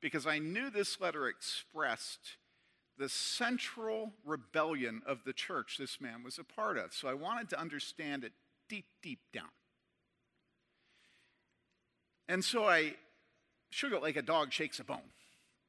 [0.00, 2.36] because I knew this letter expressed
[2.98, 6.92] the central rebellion of the church this man was a part of.
[6.92, 8.32] So I wanted to understand it
[8.68, 9.50] deep, deep down.
[12.28, 12.94] And so I
[13.70, 15.10] shook it like a dog shakes a bone,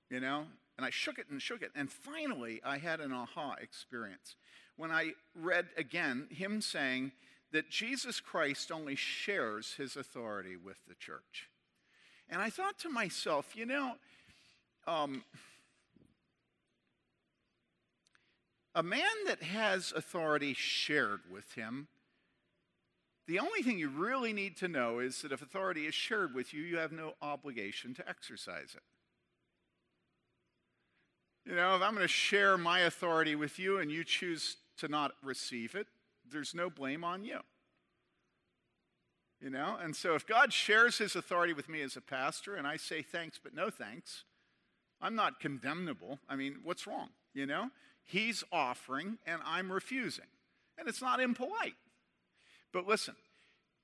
[0.09, 0.45] you know?
[0.77, 1.71] And I shook it and shook it.
[1.75, 4.35] And finally, I had an aha experience
[4.75, 7.11] when I read again him saying
[7.51, 11.49] that Jesus Christ only shares his authority with the church.
[12.29, 13.93] And I thought to myself, you know,
[14.87, 15.23] um,
[18.75, 21.87] a man that has authority shared with him,
[23.27, 26.53] the only thing you really need to know is that if authority is shared with
[26.53, 28.83] you, you have no obligation to exercise it.
[31.45, 34.87] You know, if I'm going to share my authority with you and you choose to
[34.87, 35.87] not receive it,
[36.29, 37.39] there's no blame on you.
[39.41, 39.77] You know?
[39.81, 43.01] And so if God shares his authority with me as a pastor and I say
[43.01, 44.23] thanks but no thanks,
[45.01, 46.19] I'm not condemnable.
[46.29, 47.09] I mean, what's wrong?
[47.33, 47.69] You know?
[48.05, 50.25] He's offering and I'm refusing.
[50.77, 51.75] And it's not impolite.
[52.71, 53.15] But listen,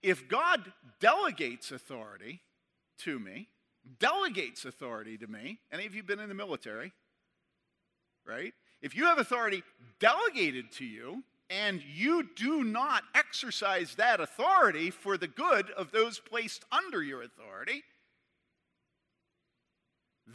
[0.01, 2.41] if God delegates authority
[2.99, 3.47] to me,
[3.99, 6.91] delegates authority to me, any of you been in the military?
[8.25, 8.53] Right?
[8.81, 9.63] If you have authority
[9.99, 16.19] delegated to you, and you do not exercise that authority for the good of those
[16.19, 17.83] placed under your authority,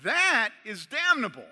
[0.02, 1.46] that is damnable.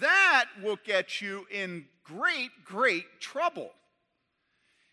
[0.00, 3.70] That will get you in great, great trouble.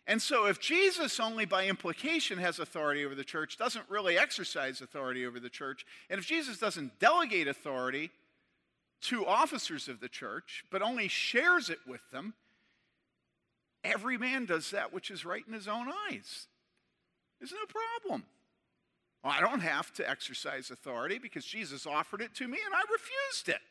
[0.05, 4.79] And so, if Jesus only by implication has authority over the church, doesn't really exercise
[4.79, 8.09] authority over the church, and if Jesus doesn't delegate authority
[9.01, 12.33] to officers of the church, but only shares it with them,
[13.83, 16.47] every man does that which is right in his own eyes.
[17.39, 17.57] There's no
[17.99, 18.25] problem.
[19.23, 22.81] Well, I don't have to exercise authority because Jesus offered it to me and I
[22.91, 23.61] refused it.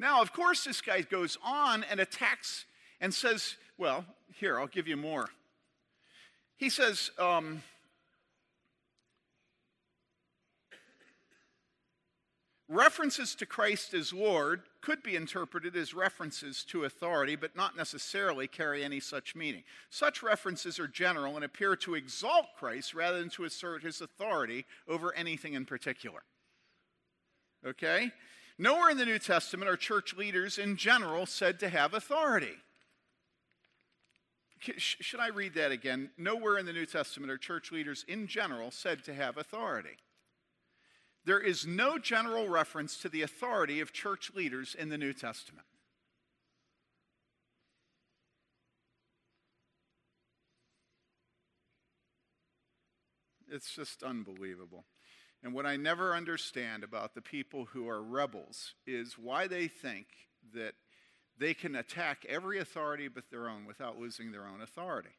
[0.00, 2.64] Now, of course, this guy goes on and attacks
[3.02, 5.28] and says, Well, here, I'll give you more.
[6.56, 7.62] He says, um,
[12.66, 18.46] References to Christ as Lord could be interpreted as references to authority, but not necessarily
[18.46, 19.64] carry any such meaning.
[19.90, 24.64] Such references are general and appear to exalt Christ rather than to assert his authority
[24.88, 26.22] over anything in particular.
[27.66, 28.12] Okay?
[28.60, 32.58] Nowhere in the New Testament are church leaders in general said to have authority.
[34.76, 36.10] Should I read that again?
[36.18, 39.96] Nowhere in the New Testament are church leaders in general said to have authority.
[41.24, 45.66] There is no general reference to the authority of church leaders in the New Testament.
[53.50, 54.84] It's just unbelievable.
[55.42, 60.06] And what I never understand about the people who are rebels is why they think
[60.54, 60.74] that
[61.38, 65.16] they can attack every authority but their own without losing their own authority.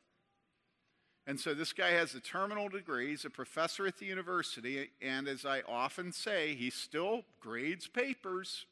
[1.26, 3.10] And so this guy has a terminal degree.
[3.10, 4.90] He's a professor at the university.
[5.02, 8.66] And as I often say, he still grades papers.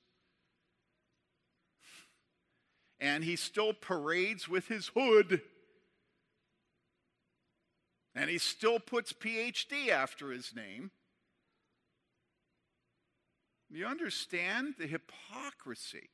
[3.00, 5.41] And he still parades with his hood.
[8.14, 10.91] And he still puts PhD after his name.
[13.70, 16.09] You understand the hypocrisy?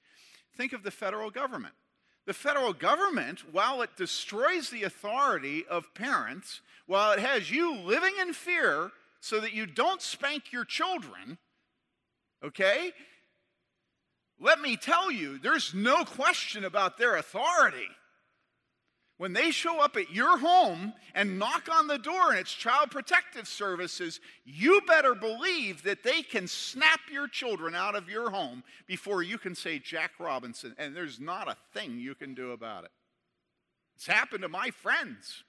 [0.56, 1.74] Think of the federal government.
[2.26, 8.14] The federal government, while it destroys the authority of parents, while it has you living
[8.20, 11.38] in fear so that you don't spank your children,
[12.44, 12.92] okay?
[14.40, 17.88] Let me tell you, there's no question about their authority.
[19.18, 22.92] When they show up at your home and knock on the door and it's Child
[22.92, 28.64] Protective Services, you better believe that they can snap your children out of your home
[28.88, 32.84] before you can say Jack Robinson, and there's not a thing you can do about
[32.84, 32.92] it.
[33.96, 35.44] It's happened to my friends.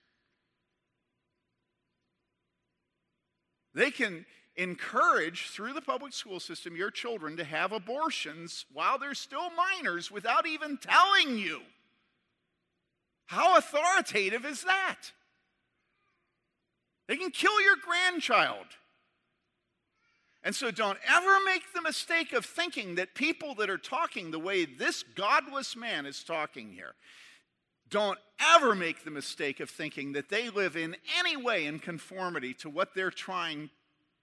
[3.75, 9.13] They can encourage, through the public school system, your children to have abortions while they're
[9.15, 11.63] still minors without even telling you.
[13.27, 15.13] How authoritative is that?
[17.09, 18.67] They can kill your grandchild.
[20.43, 24.39] And so don't ever make the mistake of thinking that people that are talking the
[24.39, 26.95] way this godless man is talking here,
[27.89, 28.19] don't
[28.55, 32.71] ever make the mistake of thinking that they live in any way in conformity to
[32.71, 33.71] what they're trying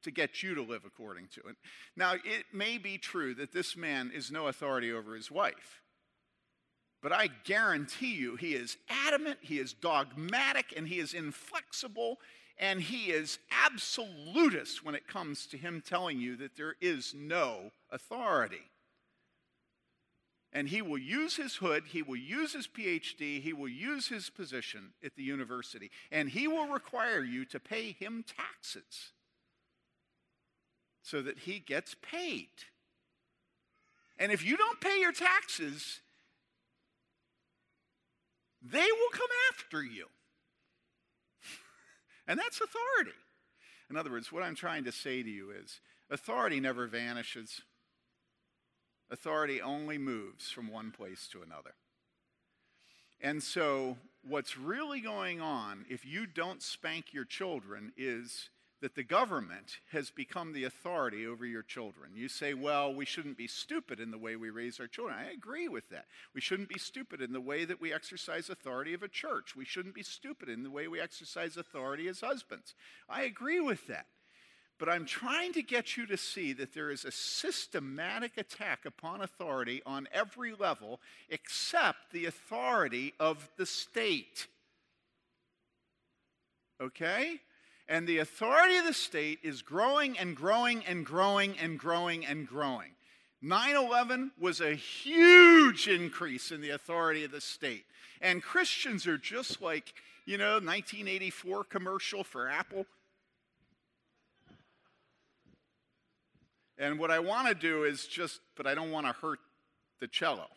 [0.04, 1.56] to get you to live according to it.
[1.96, 5.83] Now, it may be true that this man is no authority over his wife.
[7.04, 12.18] But I guarantee you, he is adamant, he is dogmatic, and he is inflexible,
[12.58, 17.72] and he is absolutist when it comes to him telling you that there is no
[17.92, 18.72] authority.
[20.54, 24.30] And he will use his hood, he will use his PhD, he will use his
[24.30, 29.12] position at the university, and he will require you to pay him taxes
[31.02, 32.48] so that he gets paid.
[34.18, 36.00] And if you don't pay your taxes,
[38.64, 40.08] they will come after you.
[42.28, 43.18] and that's authority.
[43.90, 47.62] In other words, what I'm trying to say to you is authority never vanishes,
[49.12, 51.76] authority only moves from one place to another.
[53.22, 53.98] And so,
[54.28, 58.50] what's really going on if you don't spank your children is
[58.84, 62.12] that the government has become the authority over your children.
[62.14, 65.16] You say, well, we shouldn't be stupid in the way we raise our children.
[65.18, 66.04] I agree with that.
[66.36, 69.56] We shouldn't be stupid in the way that we exercise authority of a church.
[69.56, 72.76] We shouldn't be stupid in the way we exercise authority as husbands.
[73.08, 74.08] I agree with that.
[74.78, 79.22] But I'm trying to get you to see that there is a systematic attack upon
[79.22, 84.48] authority on every level except the authority of the state.
[86.82, 87.40] Okay?
[87.88, 92.48] And the authority of the state is growing and growing and growing and growing and
[92.48, 92.92] growing.
[93.42, 97.84] 9 11 was a huge increase in the authority of the state.
[98.22, 99.94] And Christians are just like,
[100.26, 102.86] you know, 1984 commercial for Apple.
[106.78, 109.40] And what I want to do is just, but I don't want to hurt
[110.00, 110.48] the cello.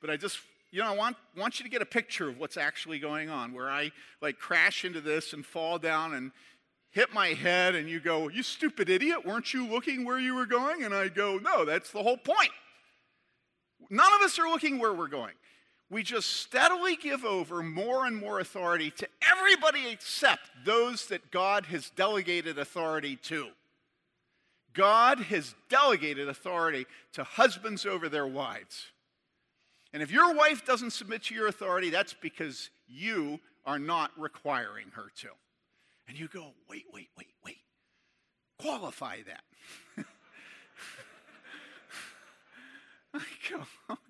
[0.00, 0.38] But I just,
[0.70, 3.52] you know, I want, want you to get a picture of what's actually going on,
[3.52, 6.32] where I like crash into this and fall down and
[6.90, 10.46] hit my head, and you go, You stupid idiot, weren't you looking where you were
[10.46, 10.84] going?
[10.84, 12.50] And I go, No, that's the whole point.
[13.88, 15.34] None of us are looking where we're going.
[15.90, 21.66] We just steadily give over more and more authority to everybody except those that God
[21.66, 23.48] has delegated authority to.
[24.72, 28.86] God has delegated authority to husbands over their wives.
[29.92, 34.86] And if your wife doesn't submit to your authority, that's because you are not requiring
[34.94, 35.28] her to.
[36.10, 37.58] And you go, wait, wait, wait, wait.
[38.58, 39.44] Qualify that.
[43.14, 43.62] I go,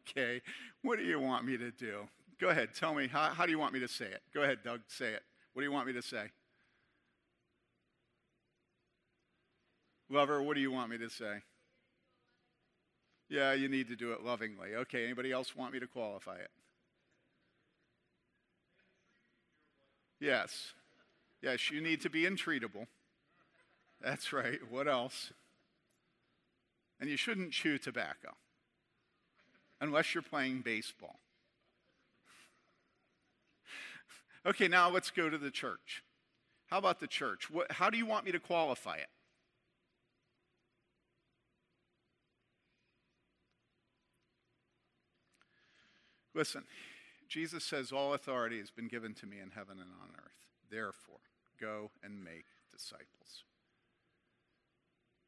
[0.09, 0.41] okay,
[0.81, 2.09] what do you want me to do?
[2.41, 4.23] Go ahead, tell me, how, how do you want me to say it?
[4.33, 5.23] Go ahead, Doug, say it.
[5.53, 6.31] What do you want me to say?
[10.09, 11.43] Lover, what do you want me to say?
[13.29, 14.75] Yeah, you need to do it lovingly.
[14.75, 16.51] Okay, anybody else want me to qualify it?
[20.19, 20.73] Yes.
[21.43, 22.87] Yes, you need to be intreatable.
[24.01, 24.59] That's right.
[24.69, 25.33] What else?
[27.01, 28.35] And you shouldn't chew tobacco
[29.81, 31.19] unless you're playing baseball.
[34.47, 36.03] Okay, now let's go to the church.
[36.69, 37.51] How about the church?
[37.51, 39.09] What, how do you want me to qualify it?
[46.35, 46.65] Listen,
[47.29, 50.47] Jesus says, All authority has been given to me in heaven and on earth.
[50.71, 51.19] Therefore,
[51.61, 53.45] go and make disciples.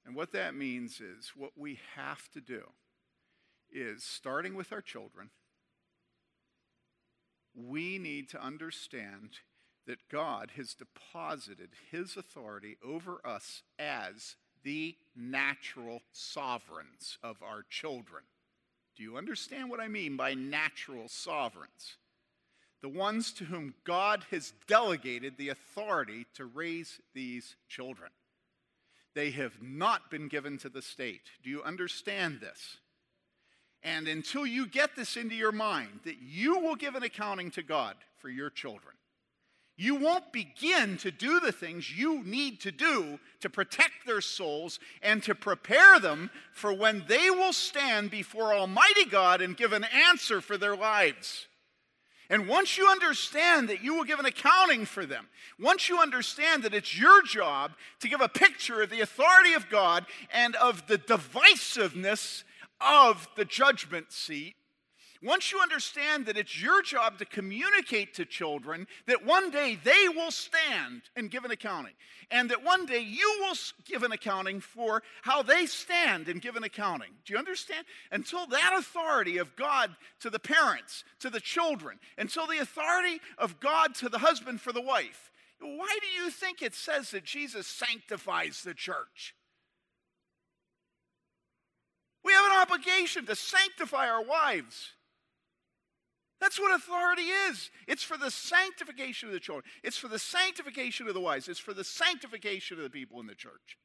[0.05, 2.63] And what that means is what we have to do
[3.71, 5.31] is starting with our children,
[7.55, 9.39] we need to understand
[9.87, 18.23] that God has deposited his authority over us as the natural sovereigns of our children.
[18.97, 21.97] Do you understand what I mean by natural sovereigns?
[22.83, 28.11] The ones to whom God has delegated the authority to raise these children.
[29.15, 31.23] They have not been given to the state.
[31.43, 32.79] Do you understand this?
[33.85, 37.63] And until you get this into your mind, that you will give an accounting to
[37.63, 38.95] God for your children,
[39.77, 44.79] you won't begin to do the things you need to do to protect their souls
[45.03, 49.85] and to prepare them for when they will stand before Almighty God and give an
[49.85, 51.49] answer for their lives.
[52.33, 55.29] And once you understand that you will give an accounting for them,
[55.61, 59.69] once you understand that it's your job to give a picture of the authority of
[59.69, 62.45] God and of the divisiveness
[62.81, 64.55] of the judgment seat,
[65.23, 70.09] once you understand that it's your job to communicate to children that one day they
[70.09, 71.95] will stand and give an accounting,
[72.31, 76.57] and that one day you will give an accounting for how they stand and give
[76.57, 77.11] an accounting.
[77.25, 77.87] Do you understand?
[78.11, 83.61] Until that authority of God to the parents, to the children, until the authority of
[83.61, 85.31] God to the husband for the wife.
[85.61, 89.35] Why do you think it says that Jesus sanctifies the church?
[92.25, 94.93] We have an obligation to sanctify our wives.
[96.43, 97.71] That's what authority is.
[97.87, 101.61] It's for the sanctification of the children, it's for the sanctification of the wise, it's
[101.61, 103.79] for the sanctification of the people in the church.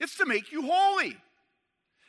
[0.00, 1.18] It's to make you holy.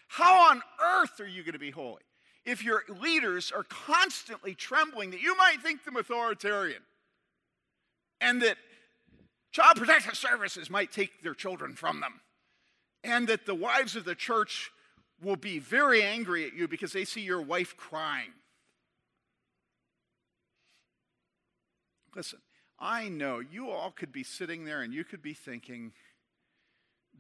[0.07, 2.03] How on earth are you going to be holy
[2.45, 6.81] if your leaders are constantly trembling that you might think them authoritarian
[8.21, 8.55] and that
[9.51, 12.21] child protective services might take their children from them
[13.03, 14.71] and that the wives of the church
[15.21, 18.31] will be very angry at you because they see your wife crying?
[22.17, 22.39] Listen,
[22.79, 25.93] I know you all could be sitting there and you could be thinking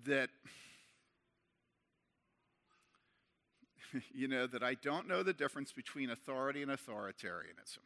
[0.05, 0.29] that,
[4.11, 7.85] you know, that I don't know the difference between authority and authoritarianism.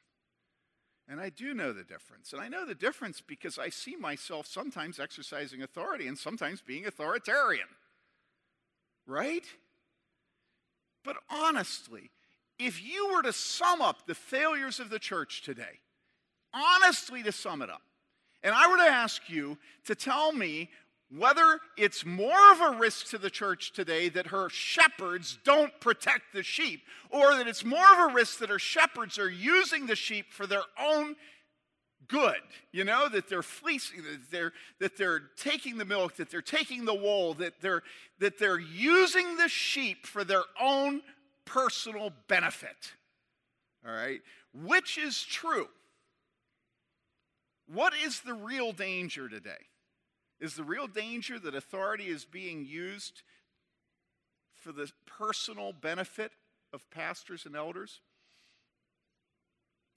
[1.09, 2.31] And I do know the difference.
[2.31, 6.85] And I know the difference because I see myself sometimes exercising authority and sometimes being
[6.85, 7.67] authoritarian.
[9.05, 9.43] Right?
[11.03, 12.09] But honestly,
[12.57, 15.81] if you were to sum up the failures of the church today,
[16.53, 17.81] honestly to sum it up,
[18.43, 20.69] and I were to ask you to tell me
[21.15, 26.33] whether it's more of a risk to the church today that her shepherds don't protect
[26.33, 29.95] the sheep, or that it's more of a risk that her shepherds are using the
[29.95, 31.15] sheep for their own
[32.07, 32.41] good,
[32.71, 36.85] you know, that they're fleecing, that they're, that they're taking the milk, that they're taking
[36.85, 37.83] the wool, that they're,
[38.19, 41.01] that they're using the sheep for their own
[41.45, 42.93] personal benefit.
[43.85, 44.21] All right?
[44.53, 45.67] Which is true?
[47.73, 49.67] What is the real danger today?
[50.39, 53.21] Is the real danger that authority is being used
[54.53, 56.31] for the personal benefit
[56.73, 58.01] of pastors and elders?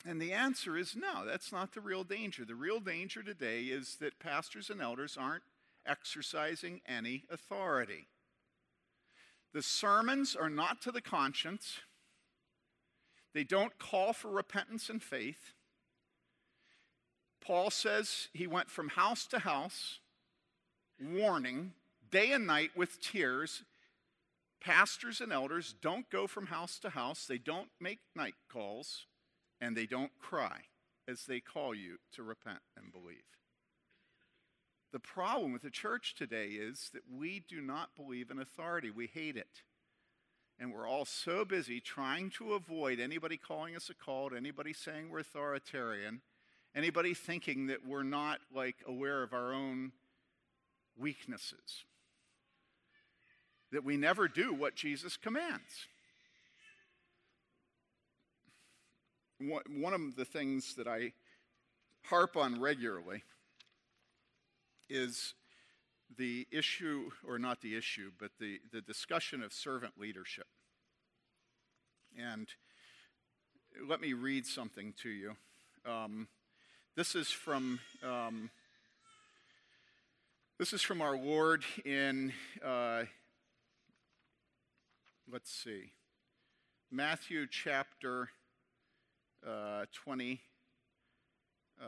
[0.07, 2.45] And the answer is no, that's not the real danger.
[2.45, 5.45] The real danger today is that pastors and elders aren't
[5.87, 8.07] exercising any authority.
[9.53, 11.79] The sermons are not to the conscience,
[13.33, 15.55] they don't call for repentance and faith.
[17.45, 19.99] Paul says he went from house to house
[21.01, 21.73] warning
[22.11, 23.65] day and night with tears.
[24.61, 29.07] Pastors and elders don't go from house to house, they don't make night calls,
[29.61, 30.63] and they don't cry
[31.07, 33.19] as they call you to repent and believe.
[34.93, 38.91] The problem with the church today is that we do not believe in authority.
[38.91, 39.63] We hate it.
[40.59, 45.11] And we're all so busy trying to avoid anybody calling us a cult, anybody saying
[45.11, 46.21] we're authoritarian,
[46.75, 49.93] anybody thinking that we're not like aware of our own
[50.99, 51.85] weaknesses.
[53.73, 55.87] That we never do what Jesus commands.
[59.41, 61.13] One of the things that I
[62.05, 63.25] harp on regularly
[64.89, 65.35] is
[66.17, 70.47] the issue, or not the issue, but the, the discussion of servant leadership.
[72.17, 72.49] And
[73.89, 75.33] let me read something to you.
[75.85, 76.29] Um,
[76.97, 78.51] this is from um,
[80.59, 82.33] this is from our Lord in,
[82.65, 83.03] uh,
[85.31, 85.91] let's see,
[86.93, 88.29] Matthew chapter
[89.45, 90.41] uh, 20.
[91.83, 91.87] Uh,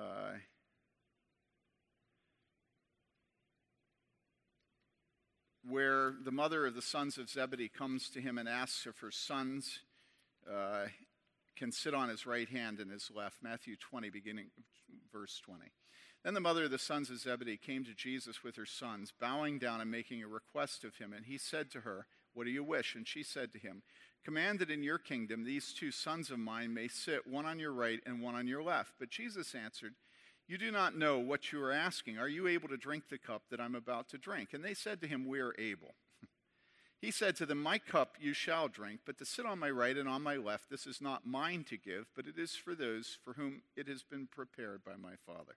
[5.69, 9.13] where the mother of the sons of Zebedee comes to him and asks if her
[9.13, 9.79] sons
[10.53, 10.87] uh,
[11.57, 13.37] can sit on his right hand and his left.
[13.43, 14.47] Matthew 20, beginning
[15.19, 15.71] verse 20.
[16.25, 19.59] Then the mother of the sons of Zebedee came to Jesus with her sons, bowing
[19.59, 21.13] down and making a request of him.
[21.13, 22.95] And he said to her, What do you wish?
[22.95, 23.83] And she said to him,
[24.25, 27.73] Command that in your kingdom these two sons of mine may sit, one on your
[27.73, 28.95] right and one on your left.
[28.99, 29.95] But Jesus answered,
[30.49, 32.19] You do not know what you are asking.
[32.19, 34.53] Are you able to drink the cup that I'm about to drink?
[34.53, 35.95] And they said to him, We are able.
[37.07, 39.97] He said to them, My cup you shall drink, but to sit on my right
[39.97, 43.17] and on my left, this is not mine to give, but it is for those
[43.25, 45.55] for whom it has been prepared by my Father.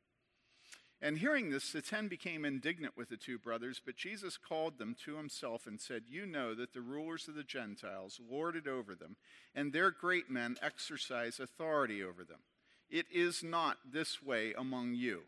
[1.01, 4.95] And hearing this, the ten became indignant with the two brothers, but Jesus called them
[5.05, 8.93] to himself and said, You know that the rulers of the Gentiles lord it over
[8.93, 9.15] them,
[9.55, 12.41] and their great men exercise authority over them.
[12.91, 15.21] It is not this way among you.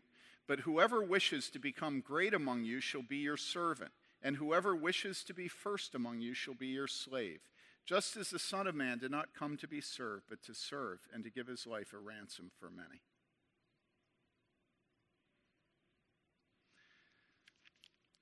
[0.46, 3.90] But whoever wishes to become great among you shall be your servant,
[4.22, 7.40] and whoever wishes to be first among you shall be your slave.
[7.84, 11.00] Just as the Son of Man did not come to be served, but to serve,
[11.12, 13.02] and to give his life a ransom for many.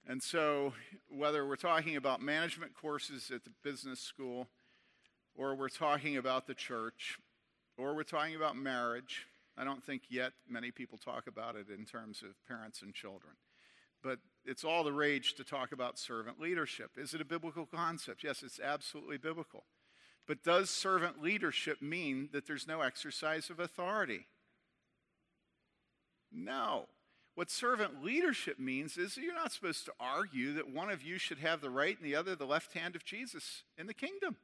[0.09, 0.73] And so,
[1.09, 4.49] whether we're talking about management courses at the business school,
[5.37, 7.19] or we're talking about the church,
[7.77, 9.27] or we're talking about marriage,
[9.57, 13.35] I don't think yet many people talk about it in terms of parents and children.
[14.03, 16.93] But it's all the rage to talk about servant leadership.
[16.97, 18.25] Is it a biblical concept?
[18.25, 19.65] Yes, it's absolutely biblical.
[20.27, 24.27] But does servant leadership mean that there's no exercise of authority?
[26.33, 26.87] No.
[27.35, 31.39] What servant leadership means is you're not supposed to argue that one of you should
[31.39, 34.37] have the right and the other the left hand of Jesus in the kingdom.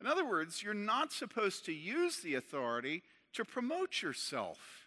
[0.00, 3.02] In other words, you're not supposed to use the authority
[3.34, 4.81] to promote yourself.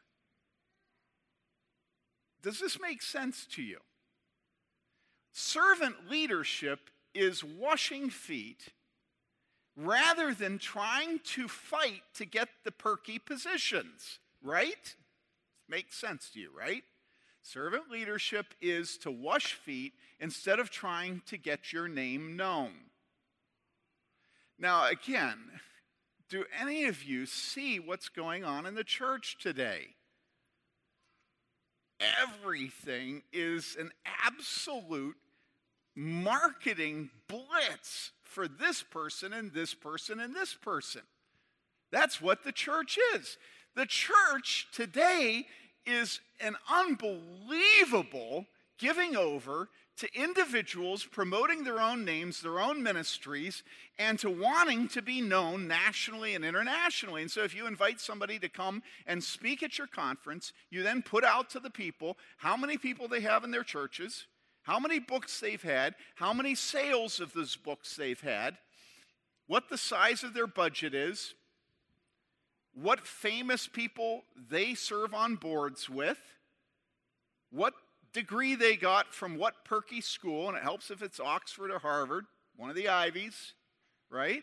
[2.45, 3.79] Does this make sense to you?
[5.31, 8.67] Servant leadership is washing feet
[9.75, 14.95] rather than trying to fight to get the perky positions, right?
[15.67, 16.83] Makes sense to you, right?
[17.41, 22.73] Servant leadership is to wash feet instead of trying to get your name known.
[24.59, 25.39] Now, again,
[26.29, 29.95] do any of you see what's going on in the church today?
[31.99, 33.91] Everything is an
[34.23, 35.15] absolute
[35.95, 41.01] marketing blitz for this person and this person and this person.
[41.91, 43.37] That's what the church is.
[43.75, 45.47] The church today
[45.85, 48.45] is an unbelievable
[48.77, 53.63] giving over to individuals promoting their own names, their own ministries,
[53.97, 57.21] and to wanting to be known nationally and internationally.
[57.21, 61.01] And so, if you invite somebody to come and speak at your conference, you then
[61.01, 64.27] put out to the people how many people they have in their churches,
[64.63, 68.57] how many books they've had, how many sales of those books they've had,
[69.47, 71.35] what the size of their budget is,
[72.73, 76.19] what famous people they serve on boards with,
[77.49, 77.73] what
[78.15, 82.25] degree they got from what perky school, and it helps if it's Oxford or Harvard,
[82.55, 83.53] one of the Ivies,
[84.09, 84.41] right?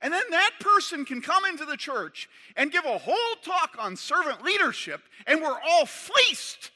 [0.00, 3.96] And then that person can come into the church and give a whole talk on
[3.96, 6.70] servant leadership, and we're all fleeced.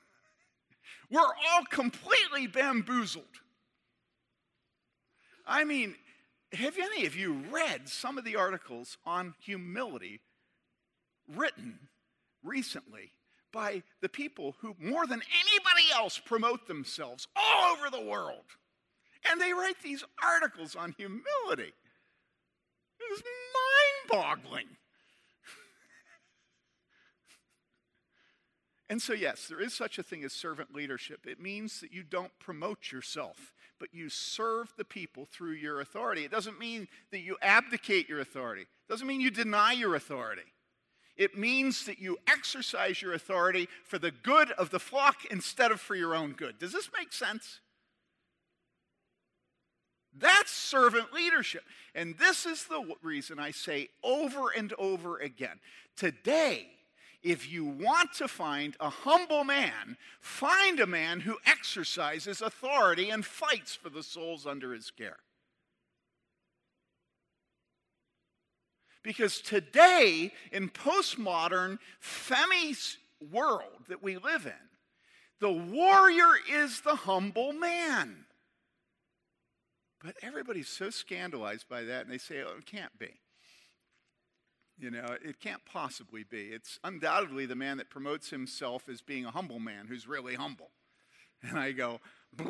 [1.10, 3.24] we're all completely bamboozled.
[5.46, 5.94] I mean,
[6.54, 10.20] have any of you read some of the articles on humility
[11.28, 11.78] written
[12.42, 13.12] recently
[13.52, 18.44] by the people who, more than anybody else, promote themselves all over the world?
[19.30, 21.72] And they write these articles on humility.
[23.10, 24.66] It's mind boggling.
[28.90, 31.26] and so, yes, there is such a thing as servant leadership.
[31.26, 36.24] It means that you don't promote yourself, but you serve the people through your authority.
[36.24, 40.42] It doesn't mean that you abdicate your authority, it doesn't mean you deny your authority.
[41.16, 45.80] It means that you exercise your authority for the good of the flock instead of
[45.80, 46.58] for your own good.
[46.58, 47.60] Does this make sense?
[50.18, 51.64] That's servant leadership.
[51.94, 55.60] And this is the reason I say over and over again
[55.96, 56.68] today,
[57.22, 63.24] if you want to find a humble man, find a man who exercises authority and
[63.24, 65.18] fights for the souls under his care.
[69.02, 72.96] Because today, in postmodern, femi
[73.30, 74.52] world that we live in,
[75.40, 78.26] the warrior is the humble man.
[80.02, 83.20] But everybody's so scandalized by that, and they say, oh, it can't be.
[84.78, 86.46] You know, it can't possibly be.
[86.46, 90.70] It's undoubtedly the man that promotes himself as being a humble man who's really humble.
[91.42, 92.00] And I go,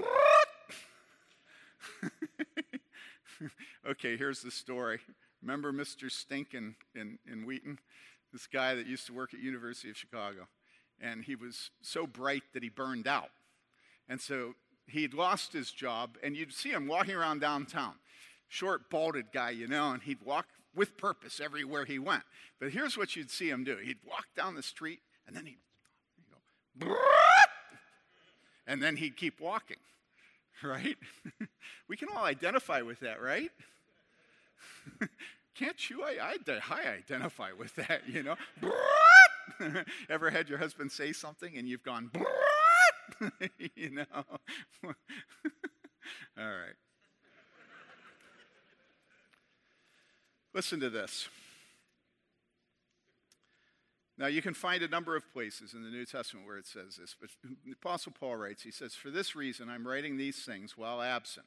[3.91, 5.01] okay, here's the story.
[5.43, 6.11] Remember Mr.
[6.11, 7.79] Stinkin in, in Wheaton?
[8.33, 10.49] This guy that used to work at University of Chicago.
[11.01, 13.31] And he was so bright that he burned out.
[14.09, 14.55] And so
[14.87, 17.95] he'd lost his job, and you'd see him walking around downtown.
[18.49, 22.23] Short, balded guy, you know, and he'd walk with purpose everywhere he went.
[22.61, 25.59] But here's what you'd see him do he'd walk down the street, and then he'd,
[26.17, 26.95] he'd go,
[28.67, 29.79] and then he'd keep walking,
[30.63, 30.97] right?
[31.89, 33.51] we can all identify with that, right?
[35.55, 36.03] Can't you?
[36.03, 38.37] I, I, I identify with that, you know.
[40.09, 42.11] Ever had your husband say something and you've gone,
[43.77, 44.05] you know?
[44.85, 44.93] All
[46.39, 46.77] right.
[50.55, 51.29] Listen to this.
[54.19, 56.97] Now, you can find a number of places in the New Testament where it says
[56.97, 57.31] this, but
[57.65, 61.47] the Apostle Paul writes, he says, For this reason I'm writing these things while absent,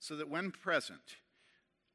[0.00, 1.16] so that when present,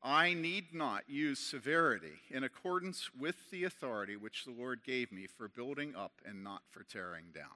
[0.04, 5.28] I need not use severity in accordance with the authority which the Lord gave me
[5.28, 7.54] for building up and not for tearing down.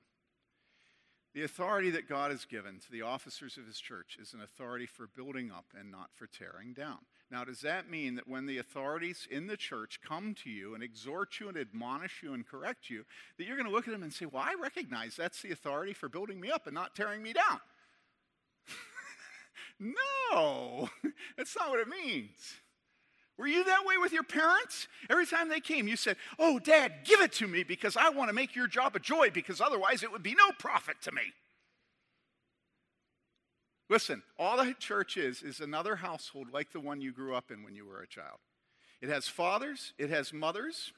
[1.33, 4.85] The authority that God has given to the officers of his church is an authority
[4.85, 6.99] for building up and not for tearing down.
[7.29, 10.83] Now, does that mean that when the authorities in the church come to you and
[10.83, 13.03] exhort you and admonish you and correct you,
[13.37, 15.91] that you're going to look at them and say, Well, I recognize that's the authority
[15.91, 17.59] for building me up and not tearing me down?
[19.79, 20.89] No,
[21.37, 22.55] that's not what it means.
[23.37, 24.87] Were you that way with your parents?
[25.09, 28.29] Every time they came, you said, Oh, Dad, give it to me because I want
[28.29, 31.33] to make your job a joy because otherwise it would be no profit to me.
[33.89, 37.63] Listen, all the church is is another household like the one you grew up in
[37.63, 38.39] when you were a child.
[39.01, 40.93] It has fathers, it has mothers,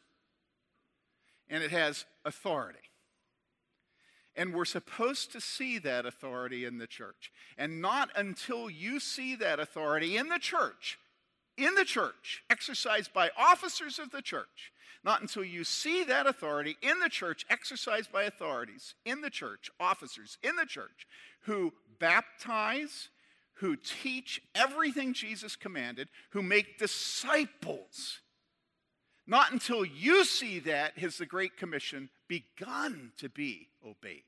[1.49, 2.79] and it has authority.
[4.38, 7.31] And we're supposed to see that authority in the church.
[7.57, 10.97] And not until you see that authority in the church
[11.57, 14.72] in the church, exercised by officers of the church,
[15.03, 19.69] not until you see that authority in the church, exercised by authorities in the church,
[19.80, 21.07] officers in the church,
[21.41, 23.09] who baptize,
[23.55, 28.19] who teach everything Jesus commanded, who make disciples.
[29.27, 34.23] Not until you see that has the Great Commission begun to be obeyed.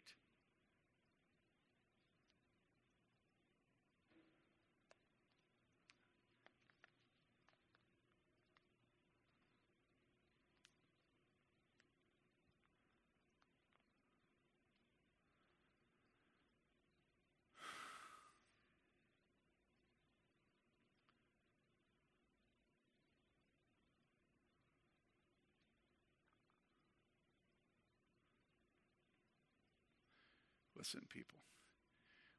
[30.79, 31.37] Listen, people,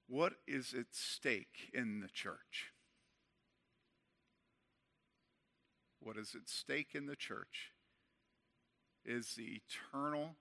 [0.08, 2.72] what is at stake in the church?
[6.00, 7.72] What is at stake in the church
[9.04, 10.36] is the eternal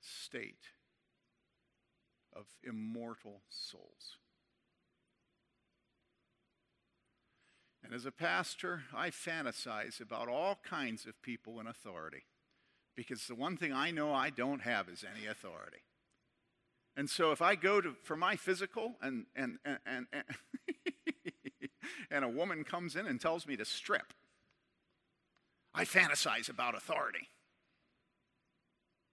[0.00, 0.66] state
[2.34, 4.18] of immortal souls.
[7.84, 12.24] And as a pastor, I fantasize about all kinds of people in authority
[12.96, 15.82] because the one thing I know I don't have is any authority.
[16.96, 20.06] And so if I go to for my physical and and and and,
[22.10, 24.12] and, a woman comes in and tells me to strip,
[25.74, 27.28] I fantasize about authority.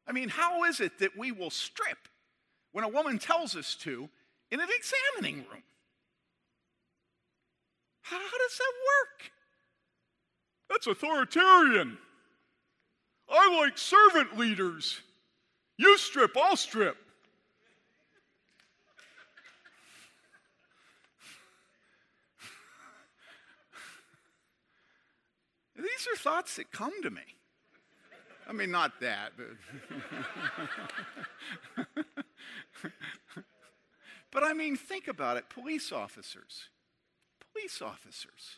[0.06, 2.10] I mean, how is it that we will strip
[2.72, 4.10] when a woman tells us to
[4.52, 5.64] in an examining room?
[8.02, 9.32] How, how does that work?
[10.70, 11.98] That's authoritarian.
[13.30, 15.00] I like servant leaders.
[15.78, 16.98] You strip, I'll strip.
[25.80, 27.22] These are thoughts that come to me.
[28.48, 29.48] I mean, not that, but.
[34.32, 36.70] but I mean, think about it police officers.
[37.54, 38.58] Police officers.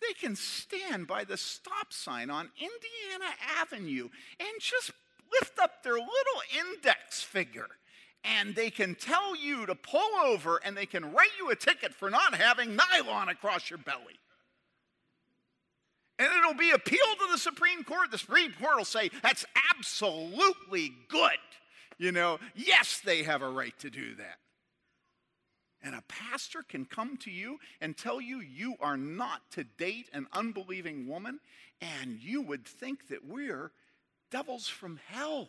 [0.00, 4.08] They can stand by the stop sign on Indiana Avenue
[4.38, 4.92] and just
[5.32, 7.66] lift up their little index finger
[8.24, 11.94] and they can tell you to pull over and they can write you a ticket
[11.94, 14.18] for not having nylon across your belly
[16.20, 18.10] and it'll be appealed to the Supreme Court.
[18.10, 21.30] The Supreme Court will say, that's absolutely good.
[21.96, 24.36] You know, yes, they have a right to do that.
[25.82, 30.10] And a pastor can come to you and tell you you are not to date
[30.12, 31.40] an unbelieving woman,
[31.80, 33.72] and you would think that we're
[34.30, 35.48] devils from hell.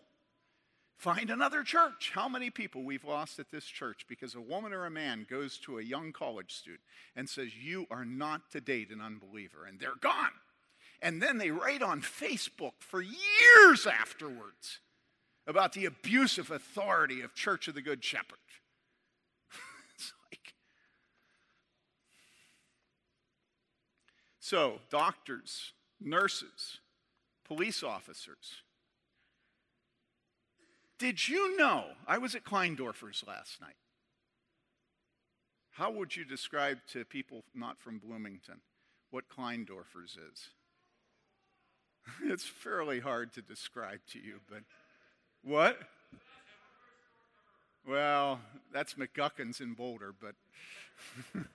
[0.96, 2.12] Find another church.
[2.14, 5.58] How many people we've lost at this church because a woman or a man goes
[5.60, 6.82] to a young college student
[7.14, 10.32] and says, You are not to date an unbeliever, and they're gone.
[11.02, 14.80] And then they write on Facebook for years afterwards
[15.48, 18.38] about the abusive authority of Church of the Good Shepherd.
[19.96, 20.54] it's like.
[24.40, 26.80] So, doctors, nurses,
[27.46, 28.62] police officers.
[31.00, 31.86] Did you know?
[32.08, 33.76] I was at Kleindorfer's last night.
[35.72, 38.62] How would you describe to people not from Bloomington
[39.10, 40.50] what Kleindorfer's is?
[42.24, 44.62] it's fairly hard to describe to you, but
[45.44, 45.78] what?
[47.88, 48.40] Well,
[48.72, 50.36] that's McGuckin's in Boulder, but.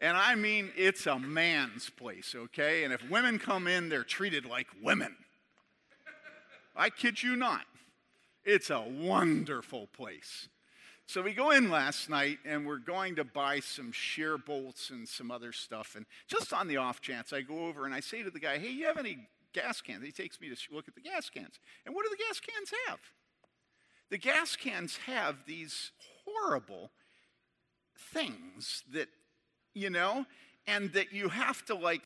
[0.00, 2.84] and I mean, it's a man's place, okay?
[2.84, 5.14] And if women come in, they're treated like women.
[6.74, 7.62] I kid you not.
[8.44, 10.48] It's a wonderful place.
[11.06, 15.08] So we go in last night and we're going to buy some shear bolts and
[15.08, 15.94] some other stuff.
[15.96, 18.58] And just on the off chance, I go over and I say to the guy,
[18.58, 19.26] hey, you have any
[19.60, 20.04] gas cans.
[20.04, 21.58] He takes me to look at the gas cans.
[21.84, 22.98] And what do the gas cans have?
[24.10, 25.92] The gas cans have these
[26.24, 26.90] horrible
[28.12, 29.08] things that,
[29.74, 30.26] you know,
[30.66, 32.02] and that you have to like,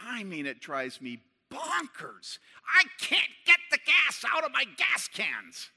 [0.00, 1.20] I mean, it drives me
[1.50, 2.38] bonkers.
[2.66, 5.70] I can't get the gas out of my gas cans.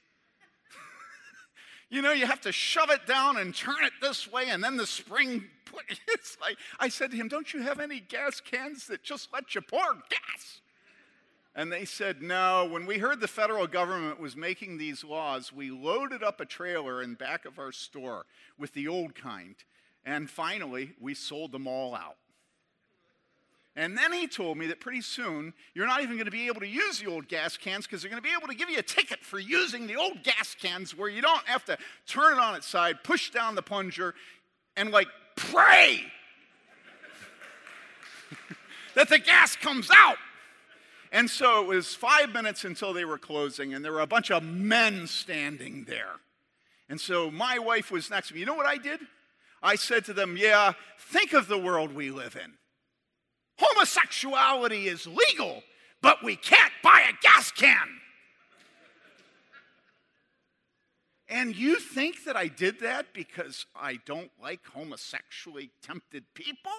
[1.88, 4.76] You know, you have to shove it down and turn it this way, and then
[4.76, 5.44] the spring
[6.08, 9.54] it's like, I said to him, Don't you have any gas cans that just let
[9.54, 10.60] you pour gas?
[11.54, 12.68] And they said, No.
[12.70, 17.02] When we heard the federal government was making these laws, we loaded up a trailer
[17.02, 18.26] in back of our store
[18.58, 19.56] with the old kind.
[20.04, 22.16] And finally, we sold them all out.
[23.76, 26.60] And then he told me that pretty soon you're not even going to be able
[26.60, 28.78] to use the old gas cans because they're going to be able to give you
[28.78, 31.76] a ticket for using the old gas cans where you don't have to
[32.06, 34.14] turn it on its side, push down the plunger,
[34.78, 36.00] and like pray
[38.94, 40.16] that the gas comes out.
[41.12, 44.30] And so it was five minutes until they were closing, and there were a bunch
[44.30, 46.16] of men standing there.
[46.88, 48.40] And so my wife was next to me.
[48.40, 49.00] You know what I did?
[49.62, 52.54] I said to them, Yeah, think of the world we live in.
[53.58, 55.62] Homosexuality is legal,
[56.02, 57.88] but we can't buy a gas can.
[61.28, 66.72] And you think that I did that because I don't like homosexually tempted people?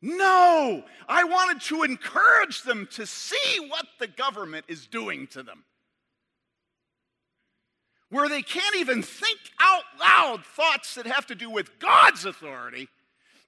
[0.00, 5.64] No, I wanted to encourage them to see what the government is doing to them.
[8.10, 12.88] Where they can't even think out loud thoughts that have to do with God's authority.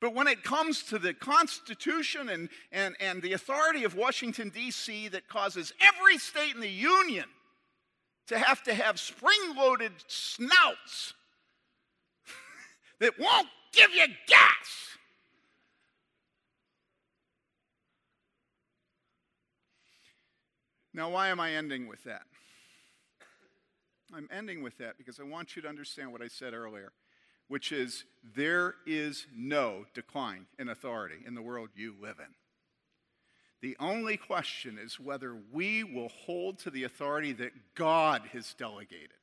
[0.01, 5.09] But when it comes to the Constitution and, and, and the authority of Washington, D.C.,
[5.09, 7.25] that causes every state in the Union
[8.27, 11.15] to have to have spring loaded snouts
[13.01, 14.87] that won't give you gas.
[20.93, 22.23] Now, why am I ending with that?
[24.15, 26.93] I'm ending with that because I want you to understand what I said earlier,
[27.49, 28.05] which is
[28.35, 32.35] there is no decline in authority in the world you live in.
[33.63, 39.15] The only question is whether we will hold to the authority that God has delegated,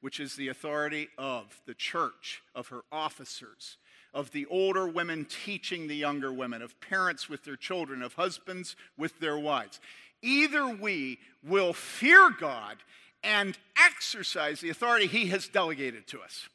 [0.00, 3.76] which is the authority of the church, of her officers,
[4.14, 8.76] of the older women teaching the younger women, of parents with their children, of husbands
[8.96, 9.80] with their wives.
[10.22, 12.78] Either we will fear God
[13.22, 16.48] and exercise the authority He has delegated to us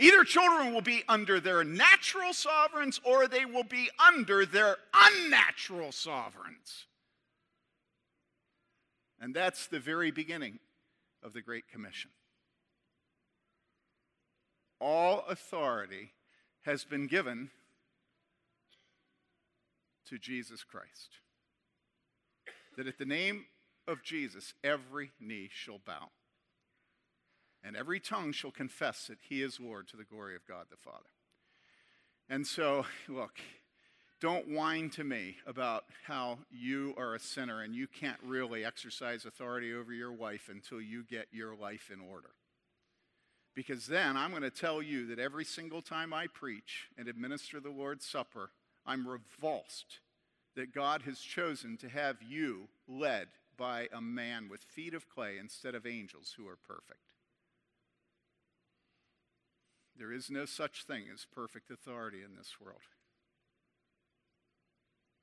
[0.00, 5.92] Either children will be under their natural sovereigns or they will be under their unnatural
[5.92, 6.86] sovereigns.
[9.20, 10.58] And that's the very beginning
[11.22, 12.10] of the Great Commission.
[14.80, 16.12] All authority
[16.62, 17.50] has been given
[20.08, 21.18] to Jesus Christ.
[22.78, 23.44] That at the name
[23.86, 26.08] of Jesus, every knee shall bow
[27.62, 30.76] and every tongue shall confess that he is Lord to the glory of God the
[30.76, 31.10] Father.
[32.28, 33.40] And so, look,
[34.20, 39.24] don't whine to me about how you are a sinner and you can't really exercise
[39.24, 42.30] authority over your wife until you get your life in order.
[43.54, 47.60] Because then I'm going to tell you that every single time I preach and administer
[47.60, 48.50] the Lord's Supper,
[48.86, 50.00] I'm revulsed
[50.54, 55.36] that God has chosen to have you led by a man with feet of clay
[55.38, 57.09] instead of angels who are perfect.
[60.00, 62.80] There is no such thing as perfect authority in this world.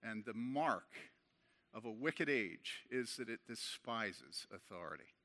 [0.04, 0.94] And the mark
[1.74, 5.16] of a wicked age is that it despises authority.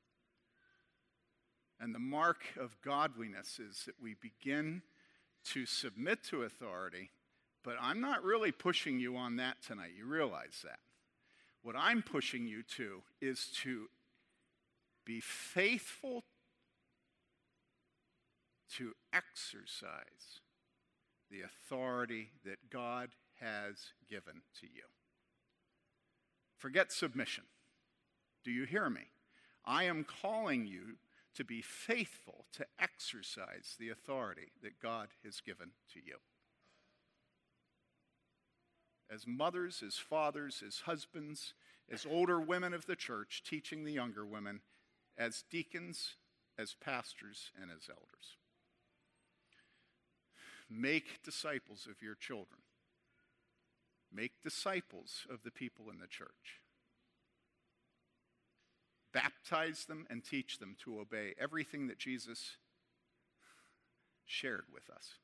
[1.78, 4.80] And the mark of godliness is that we begin
[5.50, 7.10] to submit to authority,
[7.62, 9.92] but I'm not really pushing you on that tonight.
[9.98, 10.78] You realize that.
[11.62, 13.88] What I'm pushing you to is to
[15.04, 16.24] be faithful
[18.76, 20.40] to exercise
[21.30, 24.82] the authority that God has given to you.
[26.58, 27.44] Forget submission.
[28.44, 29.08] Do you hear me?
[29.64, 30.96] I am calling you
[31.34, 36.16] to be faithful to exercise the authority that God has given to you.
[39.10, 41.54] As mothers, as fathers, as husbands,
[41.90, 44.60] as older women of the church teaching the younger women,
[45.18, 46.16] as deacons,
[46.58, 48.36] as pastors, and as elders.
[50.70, 52.60] Make disciples of your children.
[54.14, 56.60] Make disciples of the people in the church.
[59.12, 62.56] Baptize them and teach them to obey everything that Jesus
[64.24, 65.14] shared with us.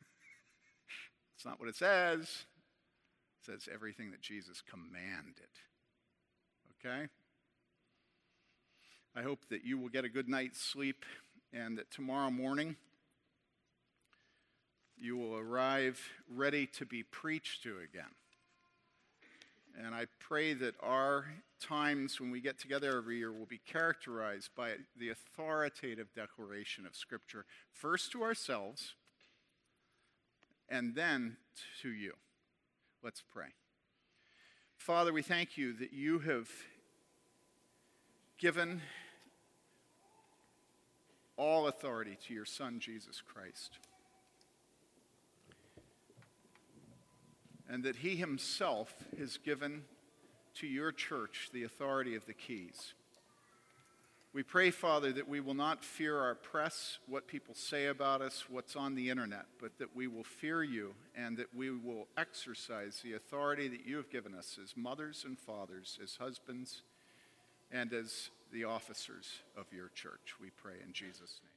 [1.36, 5.50] it's not what it says, it says everything that Jesus commanded.
[6.84, 7.08] Okay?
[9.14, 11.04] I hope that you will get a good night's sleep
[11.52, 12.76] and that tomorrow morning,
[15.00, 18.14] you will arrive ready to be preached to again.
[19.78, 21.26] And I pray that our
[21.60, 26.94] times when we get together every year will be characterized by the authoritative declaration of
[26.94, 28.94] Scripture, first to ourselves
[30.68, 31.36] and then
[31.82, 32.14] to you.
[33.02, 33.48] Let's pray.
[34.76, 36.48] Father, we thank you that you have
[38.38, 38.80] given
[41.36, 43.78] all authority to your Son, Jesus Christ.
[47.70, 49.84] And that he himself has given
[50.56, 52.94] to your church the authority of the keys.
[54.32, 58.44] We pray, Father, that we will not fear our press, what people say about us,
[58.48, 63.00] what's on the internet, but that we will fear you and that we will exercise
[63.02, 66.82] the authority that you have given us as mothers and fathers, as husbands,
[67.72, 69.26] and as the officers
[69.56, 70.34] of your church.
[70.40, 71.49] We pray in Jesus' name.